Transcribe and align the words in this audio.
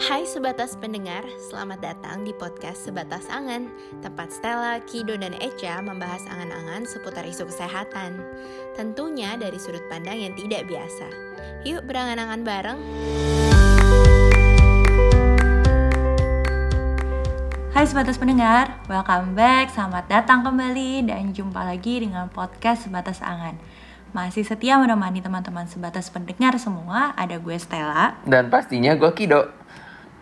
Hai 0.00 0.24
sebatas 0.24 0.80
pendengar, 0.80 1.28
selamat 1.52 1.84
datang 1.84 2.24
di 2.24 2.32
podcast 2.32 2.88
Sebatas 2.88 3.28
Angan. 3.28 3.68
Tempat 4.00 4.32
Stella, 4.32 4.80
Kido, 4.88 5.12
dan 5.12 5.36
Echa 5.36 5.76
membahas 5.84 6.24
angan-angan 6.24 6.88
seputar 6.88 7.20
isu 7.28 7.44
kesehatan. 7.44 8.16
Tentunya 8.80 9.36
dari 9.36 9.60
sudut 9.60 9.84
pandang 9.92 10.16
yang 10.16 10.32
tidak 10.40 10.64
biasa. 10.72 11.04
Yuk 11.68 11.84
berangan-angan 11.84 12.40
bareng. 12.40 12.80
Hai 17.76 17.84
sebatas 17.84 18.16
pendengar, 18.16 18.80
welcome 18.88 19.36
back, 19.36 19.68
selamat 19.68 20.08
datang 20.08 20.40
kembali 20.40 21.12
dan 21.12 21.36
jumpa 21.36 21.60
lagi 21.60 22.00
dengan 22.00 22.32
podcast 22.32 22.88
Sebatas 22.88 23.20
Angan. 23.20 23.60
Masih 24.16 24.48
setia 24.48 24.80
menemani 24.80 25.20
teman-teman 25.20 25.68
sebatas 25.68 26.08
pendengar 26.08 26.56
semua, 26.56 27.12
ada 27.20 27.36
gue 27.36 27.56
Stella. 27.60 28.16
Dan 28.24 28.48
pastinya 28.48 28.96
gue 28.96 29.12
Kido 29.12 29.59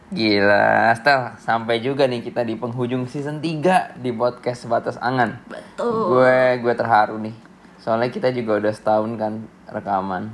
Gila, 0.09 0.97
Stel, 0.97 1.37
sampai 1.37 1.85
juga 1.85 2.09
nih 2.09 2.25
kita 2.25 2.41
di 2.41 2.57
penghujung 2.57 3.05
season 3.05 3.45
3 3.45 4.01
di 4.01 4.09
podcast 4.09 4.65
Sebatas 4.65 4.97
Angan. 5.05 5.37
Betul 5.45 6.17
Gue 6.17 6.65
gue 6.65 6.75
terharu 6.75 7.21
nih. 7.21 7.37
Soalnya 7.77 8.09
kita 8.09 8.33
juga 8.33 8.57
udah 8.57 8.73
setahun 8.73 9.11
kan 9.21 9.45
rekaman. 9.69 10.33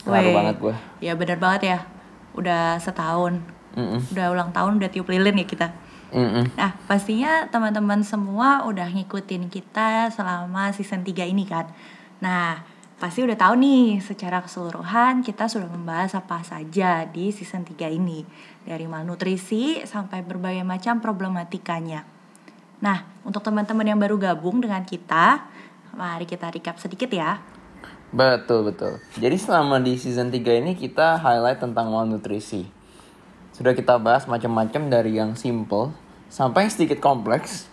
Terharu 0.00 0.28
Weh, 0.32 0.34
banget 0.34 0.56
gue. 0.56 0.74
Ya 1.04 1.12
bener 1.12 1.36
banget 1.36 1.62
ya, 1.76 1.78
udah 2.32 2.80
setahun 2.80 3.44
Mm-mm. 3.72 4.00
Udah 4.12 4.32
ulang 4.32 4.52
tahun, 4.52 4.80
udah 4.80 4.88
tiup 4.92 5.08
lilin 5.08 5.40
ya 5.40 5.46
kita 5.48 5.68
Mm-mm. 6.12 6.52
Nah, 6.60 6.76
pastinya 6.84 7.48
teman-teman 7.48 8.04
semua 8.04 8.68
udah 8.68 8.84
ngikutin 8.84 9.48
kita 9.48 10.12
selama 10.12 10.68
season 10.76 11.00
3 11.00 11.24
ini 11.24 11.48
kan. 11.48 11.72
Nah, 12.20 12.60
pasti 13.02 13.18
udah 13.26 13.34
tahu 13.34 13.58
nih 13.58 13.98
secara 13.98 14.38
keseluruhan 14.38 15.26
kita 15.26 15.50
sudah 15.50 15.66
membahas 15.66 16.14
apa 16.14 16.38
saja 16.46 17.02
di 17.02 17.34
season 17.34 17.66
3 17.66 17.90
ini. 17.90 18.22
Dari 18.62 18.86
malnutrisi 18.86 19.82
sampai 19.82 20.22
berbagai 20.22 20.62
macam 20.62 21.02
problematikanya. 21.02 22.06
Nah, 22.78 23.02
untuk 23.26 23.42
teman-teman 23.42 23.82
yang 23.82 23.98
baru 23.98 24.22
gabung 24.22 24.62
dengan 24.62 24.86
kita, 24.86 25.50
mari 25.98 26.30
kita 26.30 26.46
recap 26.54 26.78
sedikit 26.78 27.10
ya. 27.10 27.42
Betul, 28.14 28.70
betul. 28.70 29.02
Jadi 29.18 29.34
selama 29.34 29.82
di 29.82 29.98
season 29.98 30.30
3 30.30 30.62
ini 30.62 30.78
kita 30.78 31.18
highlight 31.18 31.58
tentang 31.58 31.90
malnutrisi. 31.90 32.70
Sudah 33.50 33.74
kita 33.74 33.98
bahas 33.98 34.30
macam-macam 34.30 34.86
dari 34.86 35.18
yang 35.18 35.34
simple 35.34 35.90
sampai 36.30 36.70
yang 36.70 36.72
sedikit 36.78 37.02
kompleks 37.02 37.66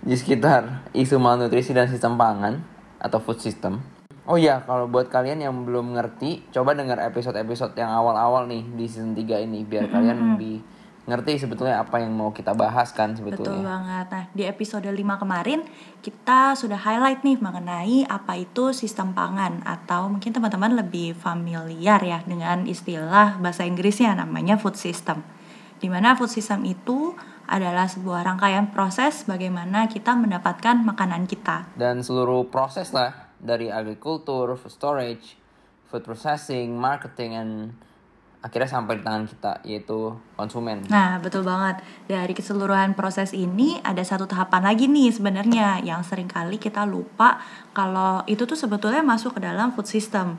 di 0.00 0.16
sekitar 0.16 0.88
isu 0.96 1.20
malnutrisi 1.20 1.76
dan 1.76 1.84
sistem 1.84 2.16
pangan 2.16 2.64
atau 2.96 3.20
food 3.20 3.44
system. 3.44 3.93
Oh 4.24 4.40
iya, 4.40 4.64
kalau 4.64 4.88
buat 4.88 5.12
kalian 5.12 5.44
yang 5.44 5.52
belum 5.68 6.00
ngerti, 6.00 6.48
coba 6.48 6.72
dengar 6.72 6.96
episode-episode 6.96 7.76
yang 7.76 7.92
awal-awal 7.92 8.48
nih 8.48 8.64
di 8.72 8.88
season 8.88 9.12
3 9.12 9.44
ini 9.44 9.68
biar 9.68 9.92
kalian 9.92 10.32
lebih 10.32 10.64
ngerti 11.04 11.36
sebetulnya 11.36 11.84
apa 11.84 12.00
yang 12.00 12.16
mau 12.16 12.32
kita 12.32 12.56
bahas 12.56 12.88
kan 12.96 13.12
Betul 13.12 13.36
sebetulnya. 13.36 13.60
banget. 13.60 14.06
Nah, 14.08 14.24
di 14.32 14.42
episode 14.48 14.88
5 14.88 14.96
kemarin 15.20 15.60
kita 16.00 16.56
sudah 16.56 16.80
highlight 16.80 17.20
nih 17.20 17.36
mengenai 17.36 18.08
apa 18.08 18.40
itu 18.40 18.72
sistem 18.72 19.12
pangan 19.12 19.60
atau 19.68 20.08
mungkin 20.08 20.32
teman-teman 20.32 20.72
lebih 20.80 21.12
familiar 21.12 22.00
ya 22.00 22.24
dengan 22.24 22.64
istilah 22.64 23.36
bahasa 23.44 23.68
Inggrisnya 23.68 24.16
namanya 24.16 24.56
food 24.56 24.80
system. 24.80 25.20
Di 25.76 25.92
mana 25.92 26.16
food 26.16 26.32
system 26.32 26.64
itu 26.64 27.12
adalah 27.44 27.84
sebuah 27.84 28.24
rangkaian 28.24 28.72
proses 28.72 29.28
bagaimana 29.28 29.84
kita 29.84 30.16
mendapatkan 30.16 30.80
makanan 30.80 31.28
kita. 31.28 31.68
Dan 31.76 32.00
seluruh 32.00 32.48
proses 32.48 32.88
lah 32.96 33.23
dari 33.44 33.68
agrikultur, 33.68 34.56
food 34.56 34.72
storage, 34.72 35.36
food 35.84 36.00
processing, 36.00 36.72
marketing, 36.74 37.36
and 37.36 37.52
akhirnya 38.44 38.68
sampai 38.68 39.00
di 39.00 39.02
tangan 39.04 39.24
kita 39.24 39.52
yaitu 39.64 40.12
konsumen. 40.36 40.84
Nah, 40.92 41.16
betul 41.16 41.44
banget. 41.48 41.80
Dari 42.04 42.32
keseluruhan 42.36 42.92
proses 42.92 43.32
ini 43.32 43.80
ada 43.80 44.04
satu 44.04 44.28
tahapan 44.28 44.68
lagi 44.68 44.84
nih 44.84 45.12
sebenarnya 45.12 45.80
yang 45.80 46.04
sering 46.04 46.28
kali 46.28 46.60
kita 46.60 46.84
lupa 46.84 47.40
kalau 47.72 48.20
itu 48.28 48.44
tuh 48.44 48.56
sebetulnya 48.56 49.00
masuk 49.00 49.40
ke 49.40 49.40
dalam 49.40 49.72
food 49.72 49.88
system. 49.88 50.36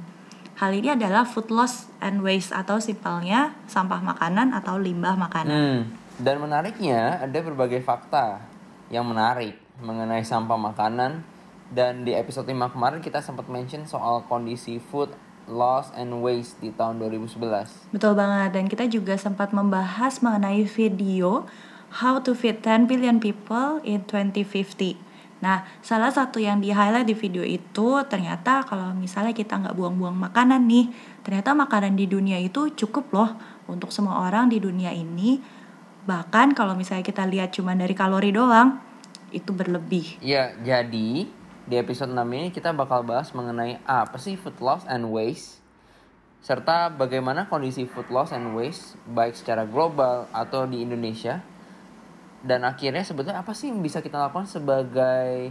Hal 0.55 0.71
ini 0.71 0.94
adalah 0.94 1.25
food 1.25 1.49
loss 1.49 1.89
and 1.99 2.21
waste 2.21 2.53
atau 2.53 2.77
simpelnya 2.77 3.57
sampah 3.65 3.99
makanan 3.99 4.53
atau 4.53 4.77
limbah 4.77 5.17
makanan. 5.17 5.51
Hmm. 5.51 5.81
Dan 6.15 6.39
menariknya 6.39 7.19
ada 7.19 7.39
berbagai 7.44 7.83
fakta 7.83 8.39
yang 8.88 9.03
menarik 9.03 9.57
mengenai 9.83 10.23
sampah 10.23 10.55
makanan 10.55 11.34
dan 11.73 12.05
di 12.05 12.13
episode 12.13 12.45
5 12.45 12.73
kemarin 12.73 12.99
kita 13.01 13.23
sempat 13.23 13.49
mention 13.49 13.87
soal 13.89 14.21
kondisi 14.29 14.77
food 14.77 15.09
loss 15.49 15.93
and 15.93 16.11
waste 16.21 16.57
di 16.61 16.73
tahun 16.73 17.01
2011. 17.01 17.93
Betul 17.93 18.13
banget. 18.17 18.49
Dan 18.53 18.65
kita 18.69 18.85
juga 18.89 19.17
sempat 19.17 19.53
membahas 19.53 20.21
mengenai 20.21 20.65
video 20.65 21.45
How 22.01 22.19
to 22.25 22.35
Feed 22.35 22.65
10 22.65 22.89
Billion 22.89 23.17
People 23.21 23.79
in 23.85 24.03
2050. 24.03 24.97
Nah, 25.45 25.67
salah 25.85 26.09
satu 26.09 26.41
yang 26.41 26.63
di 26.63 26.73
highlight 26.73 27.05
di 27.05 27.13
video 27.13 27.45
itu 27.45 28.01
ternyata 28.09 28.65
kalau 28.65 28.95
misalnya 28.97 29.35
kita 29.35 29.61
nggak 29.61 29.75
buang-buang 29.77 30.17
makanan 30.17 30.65
nih, 30.65 30.89
ternyata 31.21 31.53
makanan 31.53 31.93
di 31.93 32.09
dunia 32.09 32.41
itu 32.41 32.73
cukup 32.73 33.05
loh 33.13 33.29
untuk 33.69 33.93
semua 33.93 34.25
orang 34.25 34.49
di 34.49 34.57
dunia 34.57 34.89
ini. 34.95 35.37
Bahkan 36.09 36.57
kalau 36.57 36.73
misalnya 36.73 37.05
kita 37.05 37.27
lihat 37.29 37.53
cuma 37.53 37.77
dari 37.77 37.93
kalori 37.93 38.33
doang, 38.33 38.81
itu 39.29 39.51
berlebih. 39.51 40.17
Ya, 40.23 40.55
jadi 40.63 41.29
di 41.65 41.81
episode 41.81 42.13
6 42.13 42.21
ini 42.29 42.53
kita 42.53 42.73
bakal 42.77 43.01
bahas 43.01 43.33
mengenai 43.33 43.81
apa 43.89 44.21
sih 44.21 44.37
food 44.37 44.57
loss 44.61 44.85
and 44.85 45.09
waste 45.09 45.61
serta 46.45 46.93
bagaimana 46.93 47.49
kondisi 47.49 47.89
food 47.89 48.05
loss 48.13 48.29
and 48.29 48.53
waste 48.53 48.93
baik 49.09 49.33
secara 49.33 49.65
global 49.65 50.29
atau 50.29 50.69
di 50.69 50.85
Indonesia 50.85 51.41
dan 52.45 52.61
akhirnya 52.61 53.01
sebetulnya 53.01 53.41
apa 53.41 53.57
sih 53.57 53.73
yang 53.73 53.81
bisa 53.81 54.05
kita 54.05 54.21
lakukan 54.21 54.45
sebagai 54.45 55.49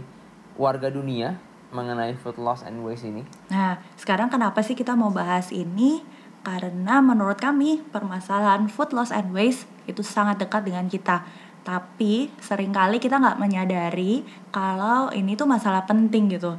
warga 0.55 0.87
dunia 0.87 1.35
mengenai 1.75 2.15
food 2.15 2.39
loss 2.39 2.63
and 2.63 2.79
waste 2.79 3.03
ini 3.03 3.27
Nah, 3.51 3.83
sekarang 3.99 4.31
kenapa 4.31 4.63
sih 4.63 4.79
kita 4.79 4.95
mau 4.95 5.11
bahas 5.11 5.51
ini? 5.51 5.99
Karena 6.45 7.01
menurut 7.01 7.41
kami 7.41 7.81
permasalahan 7.89 8.69
food 8.71 8.93
loss 8.95 9.11
and 9.11 9.33
waste 9.35 9.67
itu 9.89 10.05
sangat 10.05 10.37
dekat 10.39 10.61
dengan 10.63 10.85
kita. 10.85 11.25
Tapi 11.65 12.29
sering 12.37 12.69
kali 12.69 13.01
kita 13.01 13.17
nggak 13.17 13.41
menyadari 13.41 14.21
kalau 14.53 15.09
ini 15.09 15.33
tuh 15.33 15.49
masalah 15.49 15.81
penting 15.89 16.29
gitu. 16.29 16.53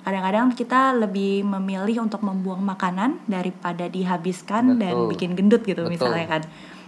Kadang-kadang 0.00 0.54
kita 0.56 0.96
lebih 0.96 1.44
memilih 1.44 2.08
untuk 2.08 2.24
membuang 2.24 2.64
makanan 2.64 3.20
daripada 3.28 3.84
dihabiskan 3.90 4.80
dan 4.80 4.96
Betul. 4.96 5.10
bikin 5.12 5.30
gendut 5.36 5.60
gitu 5.68 5.84
Betul. 5.84 5.92
misalnya 5.92 6.26
kan. 6.26 6.42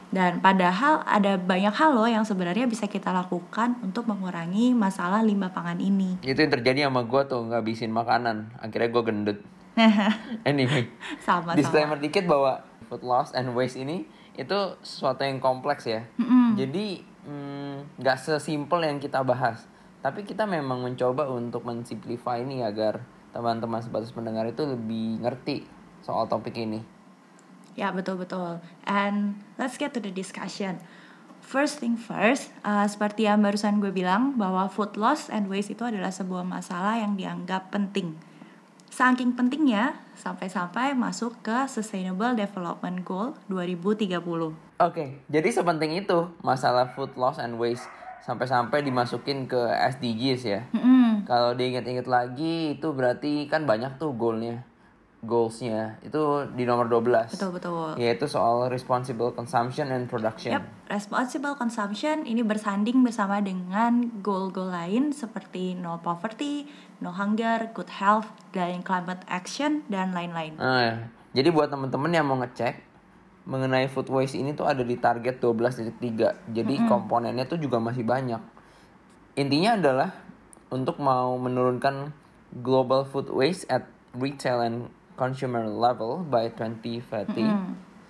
Dan 0.09 0.41
padahal 0.41 1.05
ada 1.05 1.37
banyak 1.37 1.75
hal 1.77 1.93
loh 1.93 2.09
yang 2.09 2.25
sebenarnya 2.25 2.65
bisa 2.65 2.89
kita 2.89 3.13
lakukan 3.13 3.77
untuk 3.85 4.09
mengurangi 4.09 4.73
masalah 4.73 5.21
limbah 5.21 5.53
pangan 5.53 5.77
ini. 5.77 6.17
itu 6.25 6.41
yang 6.41 6.49
terjadi 6.49 6.89
sama 6.89 7.05
gue 7.05 7.23
tuh 7.29 7.45
ngabisin 7.53 7.93
makanan 7.93 8.49
akhirnya 8.57 8.89
gue 8.89 9.03
gendut 9.05 9.39
anyway 10.49 10.89
Sama-sama. 11.21 11.61
disclaimer 11.61 12.01
dikit 12.01 12.25
bahwa 12.25 12.65
food 12.89 13.05
loss 13.05 13.37
and 13.37 13.53
waste 13.53 13.77
ini 13.77 14.09
itu 14.39 14.59
sesuatu 14.81 15.27
yang 15.27 15.43
kompleks 15.43 15.85
ya. 15.85 16.07
Jadi 16.55 17.03
mm, 17.29 18.01
nggak 18.01 18.17
sesimpel 18.17 18.81
yang 18.81 18.97
kita 18.97 19.21
bahas. 19.21 19.69
Tapi 20.01 20.25
kita 20.25 20.49
memang 20.49 20.81
mencoba 20.81 21.29
untuk 21.29 21.69
mensimplify 21.69 22.41
ini 22.41 22.65
agar 22.65 23.05
teman-teman 23.37 23.85
sebatas 23.85 24.11
pendengar 24.11 24.49
itu 24.49 24.65
lebih 24.65 25.21
ngerti 25.21 25.69
soal 26.01 26.25
topik 26.25 26.57
ini. 26.57 26.81
Ya 27.77 27.93
betul 27.95 28.19
betul. 28.19 28.59
And 28.89 29.39
let's 29.61 29.77
get 29.77 29.95
to 29.95 30.01
the 30.03 30.11
discussion. 30.11 30.81
First 31.39 31.81
thing 31.81 31.95
first, 31.95 32.51
uh, 32.67 32.85
seperti 32.85 33.25
yang 33.25 33.41
barusan 33.41 33.79
gue 33.79 33.95
bilang 33.95 34.35
bahwa 34.35 34.67
food 34.67 34.99
loss 34.99 35.31
and 35.31 35.47
waste 35.47 35.71
itu 35.71 35.87
adalah 35.87 36.11
sebuah 36.11 36.43
masalah 36.43 36.99
yang 36.99 37.15
dianggap 37.15 37.71
penting. 37.71 38.19
Saking 38.91 39.39
pentingnya 39.39 40.03
sampai-sampai 40.19 40.99
masuk 40.99 41.39
ke 41.41 41.71
Sustainable 41.71 42.35
Development 42.35 42.99
Goal 43.07 43.39
2030. 43.47 44.68
Oke, 44.79 45.27
jadi 45.27 45.51
sepenting 45.51 45.99
itu 45.99 46.31
masalah 46.39 46.95
food 46.95 47.11
loss 47.19 47.43
and 47.43 47.59
waste 47.59 47.91
sampai-sampai 48.23 48.87
dimasukin 48.87 49.51
ke 49.51 49.59
SDGs 49.75 50.43
ya. 50.47 50.61
Mm-mm. 50.71 51.27
Kalau 51.27 51.59
diingat-ingat 51.59 52.07
lagi 52.07 52.79
itu 52.79 52.95
berarti 52.95 53.51
kan 53.51 53.67
banyak 53.67 53.99
tuh 53.99 54.15
goalnya. 54.15 54.63
Goalsnya 55.19 55.99
itu 56.07 56.47
di 56.55 56.63
nomor 56.63 56.87
12. 56.87 57.35
Betul 57.35 57.51
betul. 57.59 57.91
Yaitu 57.99 58.31
soal 58.31 58.71
responsible 58.71 59.35
consumption 59.35 59.91
and 59.91 60.07
production. 60.07 60.55
Yap, 60.55 60.71
responsible 60.87 61.59
consumption 61.59 62.23
ini 62.23 62.47
bersanding 62.47 63.03
bersama 63.03 63.43
dengan 63.43 64.23
goal-goal 64.23 64.71
lain 64.71 65.11
seperti 65.11 65.75
no 65.75 65.99
poverty, 66.07 66.71
no 67.03 67.11
hunger, 67.11 67.75
good 67.75 67.91
health, 67.91 68.31
dan 68.55 68.79
climate 68.87 69.27
action 69.27 69.83
dan 69.91 70.15
lain-lain. 70.15 70.55
Nah, 70.55 71.11
jadi 71.35 71.51
buat 71.51 71.67
temen-temen 71.67 72.15
yang 72.15 72.23
mau 72.23 72.39
ngecek 72.39 72.88
mengenai 73.49 73.89
food 73.89 74.13
waste 74.13 74.37
ini 74.37 74.53
tuh 74.53 74.69
ada 74.69 74.85
di 74.85 75.01
target 75.01 75.41
12.3. 75.41 76.53
Jadi 76.53 76.75
komponennya 76.85 77.49
tuh 77.49 77.57
juga 77.57 77.81
masih 77.81 78.05
banyak. 78.05 78.39
Intinya 79.41 79.81
adalah 79.81 80.11
untuk 80.69 81.01
mau 81.01 81.33
menurunkan 81.41 82.13
global 82.61 83.09
food 83.09 83.33
waste 83.33 83.65
at 83.73 83.89
retail 84.13 84.61
and 84.61 84.93
consumer 85.17 85.65
level 85.65 86.21
by 86.29 86.53
2030 86.53 87.33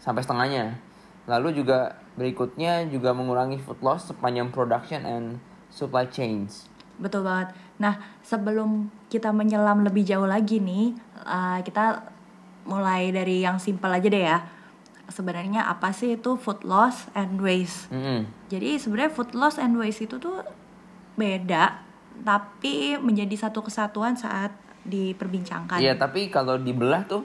sampai 0.02 0.23
setengahnya. 0.26 0.82
Lalu 1.31 1.62
juga 1.62 1.94
berikutnya 2.19 2.90
juga 2.90 3.14
mengurangi 3.14 3.62
food 3.62 3.79
loss 3.79 4.11
sepanjang 4.11 4.50
production 4.50 5.06
and 5.06 5.26
supply 5.70 6.11
chains. 6.11 6.67
Betul 6.99 7.23
banget. 7.23 7.55
Nah, 7.79 7.94
sebelum 8.26 8.90
kita 9.06 9.31
menyelam 9.31 9.87
lebih 9.87 10.02
jauh 10.02 10.26
lagi 10.26 10.58
nih, 10.58 10.99
uh, 11.23 11.62
kita 11.62 12.11
mulai 12.67 13.14
dari 13.14 13.46
yang 13.46 13.62
simpel 13.62 13.94
aja 13.94 14.08
deh 14.11 14.25
ya. 14.26 14.57
Sebenarnya 15.08 15.64
apa 15.64 15.90
sih 15.96 16.20
itu 16.20 16.37
food 16.37 16.69
loss 16.69 17.08
and 17.16 17.40
waste? 17.40 17.88
Mm-mm. 17.88 18.28
Jadi 18.52 18.76
sebenarnya 18.76 19.12
food 19.12 19.32
loss 19.32 19.56
and 19.56 19.75
waste 19.81 20.05
itu 20.05 20.20
tuh 20.20 20.44
beda, 21.16 21.81
tapi 22.22 23.00
menjadi 23.00 23.49
satu 23.49 23.64
kesatuan 23.64 24.14
saat 24.14 24.52
diperbincangkan. 24.84 25.81
Iya, 25.81 25.96
tapi 25.96 26.28
kalau 26.28 26.60
dibelah 26.60 27.08
tuh 27.08 27.25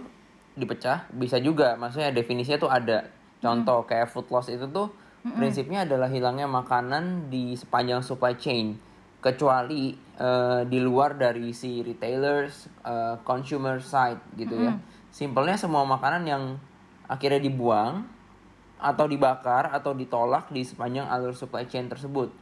dipecah 0.55 1.07
bisa 1.11 1.37
juga. 1.43 1.75
Maksudnya 1.75 2.15
definisinya 2.15 2.59
tuh 2.59 2.71
ada. 2.71 3.07
Contoh 3.43 3.83
kayak 3.83 4.07
food 4.07 4.31
loss 4.31 4.47
itu 4.47 4.63
tuh 4.71 4.87
prinsipnya 5.23 5.87
adalah 5.87 6.11
hilangnya 6.11 6.47
makanan 6.47 7.31
di 7.31 7.55
sepanjang 7.55 8.03
supply 8.03 8.35
chain 8.35 8.75
kecuali 9.23 9.95
eh, 10.19 10.61
di 10.67 10.79
luar 10.83 11.15
dari 11.15 11.55
si 11.55 11.79
retailers, 11.79 12.67
eh, 12.83 13.15
consumer 13.23 13.79
side 13.79 14.19
gitu 14.35 14.55
ya. 14.59 14.75
Simpelnya 15.11 15.55
semua 15.55 15.87
makanan 15.87 16.23
yang 16.27 16.43
akhirnya 17.13 17.37
dibuang 17.37 18.01
atau 18.81 19.05
dibakar 19.05 19.69
atau 19.69 19.93
ditolak 19.93 20.49
di 20.49 20.65
sepanjang 20.65 21.05
alur 21.05 21.37
supply 21.37 21.69
chain 21.69 21.85
tersebut. 21.85 22.33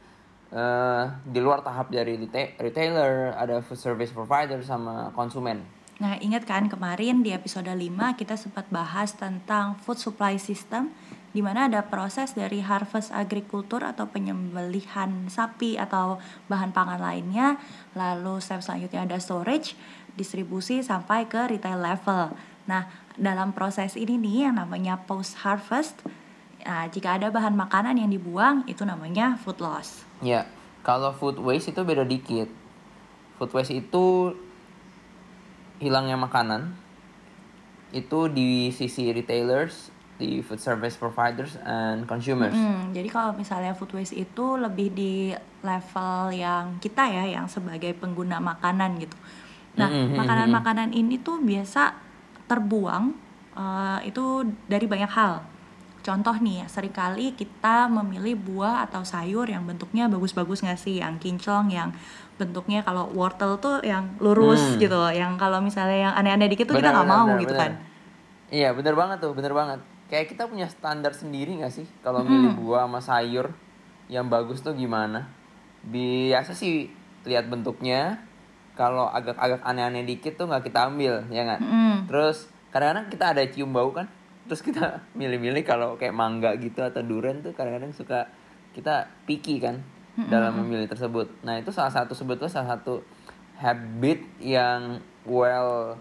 Eh, 0.52 1.04
di 1.28 1.40
luar 1.40 1.60
tahap 1.60 1.92
dari 1.92 2.16
reta- 2.16 2.56
retailer, 2.60 3.36
ada 3.36 3.60
service 3.72 4.12
provider 4.12 4.60
sama 4.64 5.12
konsumen. 5.12 5.60
Nah, 5.96 6.18
ingat 6.18 6.48
kan 6.48 6.66
kemarin 6.66 7.22
di 7.22 7.30
episode 7.30 7.70
5 7.70 8.16
kita 8.18 8.34
sempat 8.34 8.66
bahas 8.72 9.14
tentang 9.14 9.78
food 9.80 10.00
supply 10.00 10.34
system 10.40 10.90
di 11.32 11.40
mana 11.40 11.70
ada 11.70 11.88
proses 11.88 12.36
dari 12.36 12.60
harvest 12.60 13.08
agrikultur 13.16 13.80
atau 13.80 14.04
penyembelihan 14.12 15.30
sapi 15.32 15.80
atau 15.80 16.20
bahan 16.52 16.76
pangan 16.76 17.00
lainnya, 17.00 17.56
lalu 17.96 18.36
step 18.44 18.60
selanjutnya 18.60 19.08
ada 19.08 19.16
storage, 19.16 19.72
distribusi 20.12 20.84
sampai 20.84 21.24
ke 21.24 21.48
retail 21.48 21.80
level. 21.80 22.36
Nah, 22.68 22.86
dalam 23.16 23.52
proses 23.52 23.94
ini 23.98 24.16
nih 24.16 24.48
yang 24.48 24.56
namanya 24.56 25.00
post 25.04 25.40
harvest, 25.44 26.00
nah, 26.64 26.88
jika 26.88 27.20
ada 27.20 27.28
bahan 27.28 27.52
makanan 27.52 28.00
yang 28.00 28.10
dibuang 28.10 28.64
itu 28.64 28.82
namanya 28.86 29.36
food 29.40 29.60
loss. 29.60 30.04
Ya, 30.24 30.48
kalau 30.86 31.12
food 31.12 31.36
waste 31.42 31.74
itu 31.74 31.80
beda 31.84 32.06
dikit. 32.06 32.48
Food 33.36 33.52
waste 33.52 33.74
itu 33.74 34.36
hilangnya 35.82 36.14
makanan 36.14 36.78
itu 37.92 38.30
di 38.32 38.72
sisi 38.72 39.12
retailers, 39.12 39.92
di 40.16 40.40
food 40.40 40.62
service 40.62 40.96
providers 40.96 41.58
and 41.66 42.08
consumers. 42.08 42.56
Mm, 42.56 42.96
jadi 42.96 43.08
kalau 43.10 43.36
misalnya 43.36 43.76
food 43.76 43.92
waste 43.92 44.16
itu 44.16 44.56
lebih 44.56 44.88
di 44.94 45.12
level 45.60 46.32
yang 46.32 46.78
kita 46.80 47.04
ya, 47.10 47.24
yang 47.28 47.50
sebagai 47.50 47.92
pengguna 47.98 48.40
makanan 48.40 48.96
gitu. 49.02 49.18
Nah, 49.76 49.88
Mm, 49.88 50.12
mm, 50.12 50.16
makanan-makanan 50.20 50.90
ini 50.92 51.20
tuh 51.20 51.40
biasa 51.40 52.11
terbuang 52.46 53.12
eh, 53.52 54.08
itu 54.08 54.24
dari 54.66 54.86
banyak 54.88 55.12
hal. 55.12 55.44
Contoh 56.02 56.34
nih, 56.34 56.66
sering 56.66 56.90
kali 56.90 57.30
kita 57.30 57.86
memilih 57.86 58.34
buah 58.34 58.82
atau 58.90 59.06
sayur 59.06 59.46
yang 59.46 59.62
bentuknya 59.62 60.10
bagus-bagus 60.10 60.66
nggak 60.66 60.74
sih? 60.74 60.98
Yang 60.98 61.22
kinclong, 61.22 61.70
yang 61.70 61.94
bentuknya 62.34 62.82
kalau 62.82 63.06
wortel 63.14 63.54
tuh 63.62 63.78
yang 63.86 64.10
lurus 64.18 64.74
Hmm. 64.74 64.82
gitu. 64.82 64.98
Yang 65.14 65.38
kalau 65.38 65.62
misalnya 65.62 66.10
yang 66.10 66.14
aneh-aneh 66.18 66.50
dikit 66.50 66.66
tuh 66.66 66.74
kita 66.74 66.90
Benar, 66.90 67.06
nggak 67.06 67.10
mau 67.12 67.26
benar, 67.30 67.40
gitu 67.46 67.54
benar. 67.54 67.62
kan. 67.62 67.72
Iya, 68.50 68.68
bener 68.74 68.94
banget 68.98 69.16
tuh, 69.22 69.32
bener 69.32 69.54
banget. 69.54 69.78
Kayak 70.10 70.26
kita 70.28 70.42
punya 70.44 70.66
standar 70.68 71.14
sendiri 71.14 71.56
gak 71.62 71.72
sih 71.72 71.86
kalau 72.04 72.20
milih 72.20 72.52
buah 72.58 72.84
sama 72.84 73.00
sayur 73.00 73.48
yang 74.10 74.26
bagus 74.26 74.60
tuh 74.60 74.74
gimana? 74.74 75.24
Biasa 75.82 76.52
sih 76.52 76.90
lihat 77.24 77.46
bentuknya, 77.46 78.18
kalau 78.82 79.06
agak-agak 79.06 79.62
aneh-aneh 79.62 80.02
dikit 80.02 80.34
tuh 80.34 80.50
nggak 80.50 80.66
kita 80.66 80.90
ambil, 80.90 81.22
ya 81.30 81.46
nggak? 81.46 81.62
Mm. 81.62 81.96
Terus 82.10 82.50
kadang-kadang 82.74 83.06
kita 83.14 83.24
ada 83.30 83.42
cium 83.46 83.70
bau 83.70 83.94
kan, 83.94 84.10
terus 84.50 84.58
kita 84.58 84.98
milih-milih 85.18 85.62
kalau 85.62 85.94
kayak 85.94 86.10
mangga 86.10 86.50
gitu 86.58 86.82
atau 86.82 86.98
durian 87.06 87.38
tuh 87.46 87.54
kadang-kadang 87.54 87.94
suka 87.94 88.26
kita 88.74 89.06
picky 89.22 89.62
kan 89.62 89.78
dalam 90.28 90.58
memilih 90.60 90.90
tersebut. 90.90 91.30
Nah 91.46 91.56
itu 91.56 91.70
salah 91.72 91.94
satu 91.94 92.12
sebetulnya 92.12 92.52
salah 92.52 92.76
satu 92.76 93.00
habit 93.56 94.20
yang 94.42 94.98
well 95.24 95.96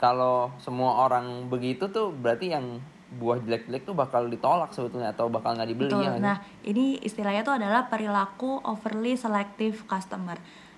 kalau 0.00 0.50
semua 0.58 1.06
orang 1.06 1.46
begitu 1.46 1.86
tuh 1.92 2.10
berarti 2.10 2.50
yang 2.50 2.82
buah 3.14 3.38
jelek-jelek 3.46 3.86
tuh 3.86 3.94
bakal 3.94 4.26
ditolak 4.26 4.74
sebetulnya 4.74 5.14
atau 5.14 5.30
bakal 5.30 5.54
nggak 5.54 5.70
dibeli 5.70 5.90
Betul. 5.94 6.02
ya? 6.02 6.18
Nah, 6.18 6.36
ini 6.66 6.98
istilahnya 6.98 7.46
tuh 7.46 7.62
adalah 7.62 7.86
perilaku 7.86 8.58
overly 8.66 9.14
selective 9.14 9.86
customer. 9.86 10.34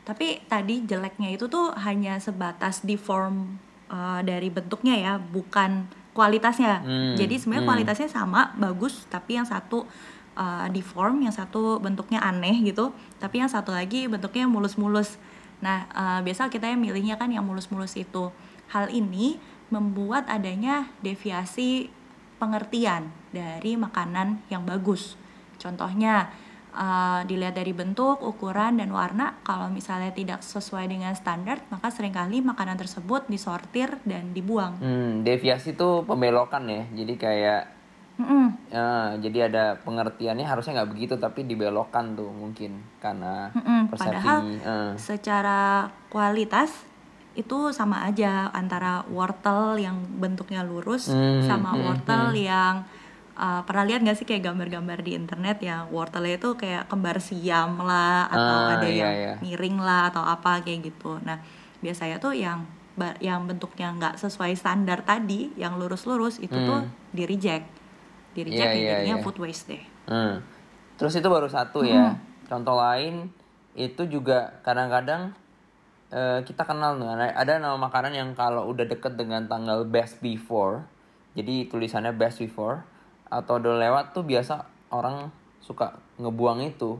Tapi 0.06 0.46
tadi 0.46 0.86
jeleknya 0.86 1.34
itu 1.34 1.50
tuh 1.50 1.74
hanya 1.74 2.22
sebatas 2.22 2.86
di 2.86 2.94
form 2.94 3.58
uh, 3.90 4.22
dari 4.22 4.54
bentuknya 4.54 4.94
ya, 4.94 5.12
bukan 5.18 5.90
kualitasnya. 6.14 6.80
Hmm, 6.86 7.14
Jadi 7.18 7.42
sebenarnya 7.42 7.66
hmm. 7.66 7.72
kualitasnya 7.74 8.08
sama, 8.08 8.54
bagus, 8.54 9.02
tapi 9.10 9.34
yang 9.34 9.44
satu 9.44 9.82
uh, 10.38 10.70
deform, 10.70 11.26
yang 11.26 11.34
satu 11.34 11.82
bentuknya 11.82 12.22
aneh 12.22 12.54
gitu, 12.62 12.94
tapi 13.18 13.42
yang 13.42 13.50
satu 13.50 13.74
lagi 13.74 14.06
bentuknya 14.06 14.46
mulus-mulus. 14.46 15.18
Nah, 15.58 15.90
uh, 15.90 16.20
biasa 16.22 16.48
kita 16.54 16.70
yang 16.70 16.78
milihnya 16.78 17.18
kan 17.18 17.34
yang 17.34 17.42
mulus-mulus 17.42 17.98
itu. 17.98 18.30
Hal 18.70 18.86
ini 18.94 19.42
membuat 19.74 20.30
adanya 20.30 20.86
deviasi 21.02 21.90
pengertian 22.38 23.10
dari 23.34 23.74
makanan 23.74 24.44
yang 24.52 24.62
bagus. 24.62 25.18
Contohnya, 25.58 26.30
uh, 26.76 27.24
dilihat 27.24 27.56
dari 27.56 27.72
bentuk, 27.72 28.20
ukuran, 28.20 28.76
dan 28.76 28.92
warna. 28.92 29.40
Kalau 29.42 29.72
misalnya 29.72 30.12
tidak 30.12 30.44
sesuai 30.44 30.86
dengan 30.86 31.16
standar, 31.16 31.64
maka 31.72 31.88
sering 31.88 32.12
kali 32.12 32.44
makanan 32.44 32.76
tersebut 32.76 33.24
disortir 33.26 33.96
dan 34.04 34.36
dibuang. 34.36 34.76
Hmm, 34.78 35.24
deviasi 35.24 35.72
tuh 35.72 36.04
pembelokan 36.04 36.68
ya. 36.68 36.84
Jadi 36.92 37.14
kayak 37.16 37.62
Mm-mm. 38.16 38.48
ya, 38.72 39.12
jadi 39.20 39.52
ada 39.52 39.64
pengertiannya 39.84 40.48
harusnya 40.48 40.80
nggak 40.80 40.90
begitu 40.96 41.14
tapi 41.20 41.44
dibelokkan 41.44 42.16
tuh 42.16 42.32
mungkin 42.32 42.80
karena 43.00 43.52
Mm-mm. 43.52 43.92
persepsi. 43.92 44.08
Padahal 44.08 44.38
eh. 44.56 44.92
secara 44.96 45.92
kualitas 46.08 46.72
itu 47.36 47.68
sama 47.76 48.08
aja 48.08 48.48
antara 48.56 49.04
wortel 49.12 49.76
yang 49.76 50.00
bentuknya 50.16 50.64
lurus 50.64 51.12
Hmm, 51.12 51.44
sama 51.44 51.76
hmm, 51.76 51.84
wortel 51.84 52.32
yang 52.32 52.80
uh, 53.36 53.62
pernah 53.62 53.84
lihat 53.84 54.00
nggak 54.02 54.16
sih 54.16 54.26
kayak 54.26 54.48
gambar-gambar 54.50 55.04
di 55.04 55.12
internet 55.14 55.60
yang 55.60 55.92
wortelnya 55.92 56.40
itu 56.40 56.56
kayak 56.56 56.88
kembar 56.88 57.20
siam 57.20 57.78
lah 57.84 58.26
atau 58.32 58.56
Ah, 58.56 58.74
ada 58.80 58.88
iya, 58.88 58.96
yang 59.04 59.12
iya. 59.14 59.34
miring 59.44 59.78
lah 59.78 60.10
atau 60.10 60.24
apa 60.24 60.64
kayak 60.64 60.90
gitu. 60.90 61.20
Nah 61.22 61.38
biasanya 61.84 62.16
tuh 62.18 62.32
yang 62.32 62.64
yang 63.20 63.44
bentuknya 63.44 63.92
nggak 63.92 64.16
sesuai 64.16 64.56
standar 64.56 65.04
tadi, 65.04 65.52
yang 65.60 65.76
lurus-lurus 65.76 66.40
itu 66.40 66.56
tuh 66.56 66.80
di 67.12 67.28
reject, 67.28 67.68
di 68.32 68.40
reject 68.40 68.72
Hmm. 68.72 68.80
Iya, 68.80 68.80
ya 68.80 68.88
iya, 68.88 68.92
jadinya 69.04 69.16
iya. 69.20 69.24
food 69.24 69.36
waste 69.36 69.64
deh. 69.68 69.84
Hmm. 70.08 70.34
Terus 70.96 71.12
itu 71.20 71.28
baru 71.28 71.44
satu 71.44 71.84
ya. 71.84 72.16
Contoh 72.48 72.80
lain 72.80 73.28
itu 73.76 74.08
juga 74.08 74.56
kadang-kadang 74.64 75.36
eh, 76.08 76.40
kita 76.48 76.64
kenal 76.64 76.96
dengan 76.96 77.20
ada 77.20 77.60
nama 77.60 77.76
makanan 77.76 78.16
yang 78.16 78.32
kalau 78.32 78.64
udah 78.72 78.88
deket 78.88 79.20
dengan 79.20 79.44
tanggal 79.44 79.84
best 79.84 80.24
before, 80.24 80.88
jadi 81.36 81.68
tulisannya 81.68 82.16
best 82.16 82.40
before 82.40 82.80
atau 83.26 83.58
udah 83.58 83.74
lewat 83.78 84.14
tuh 84.14 84.22
biasa 84.22 84.66
orang 84.94 85.30
suka 85.58 85.98
ngebuang 86.22 86.62
itu 86.62 86.94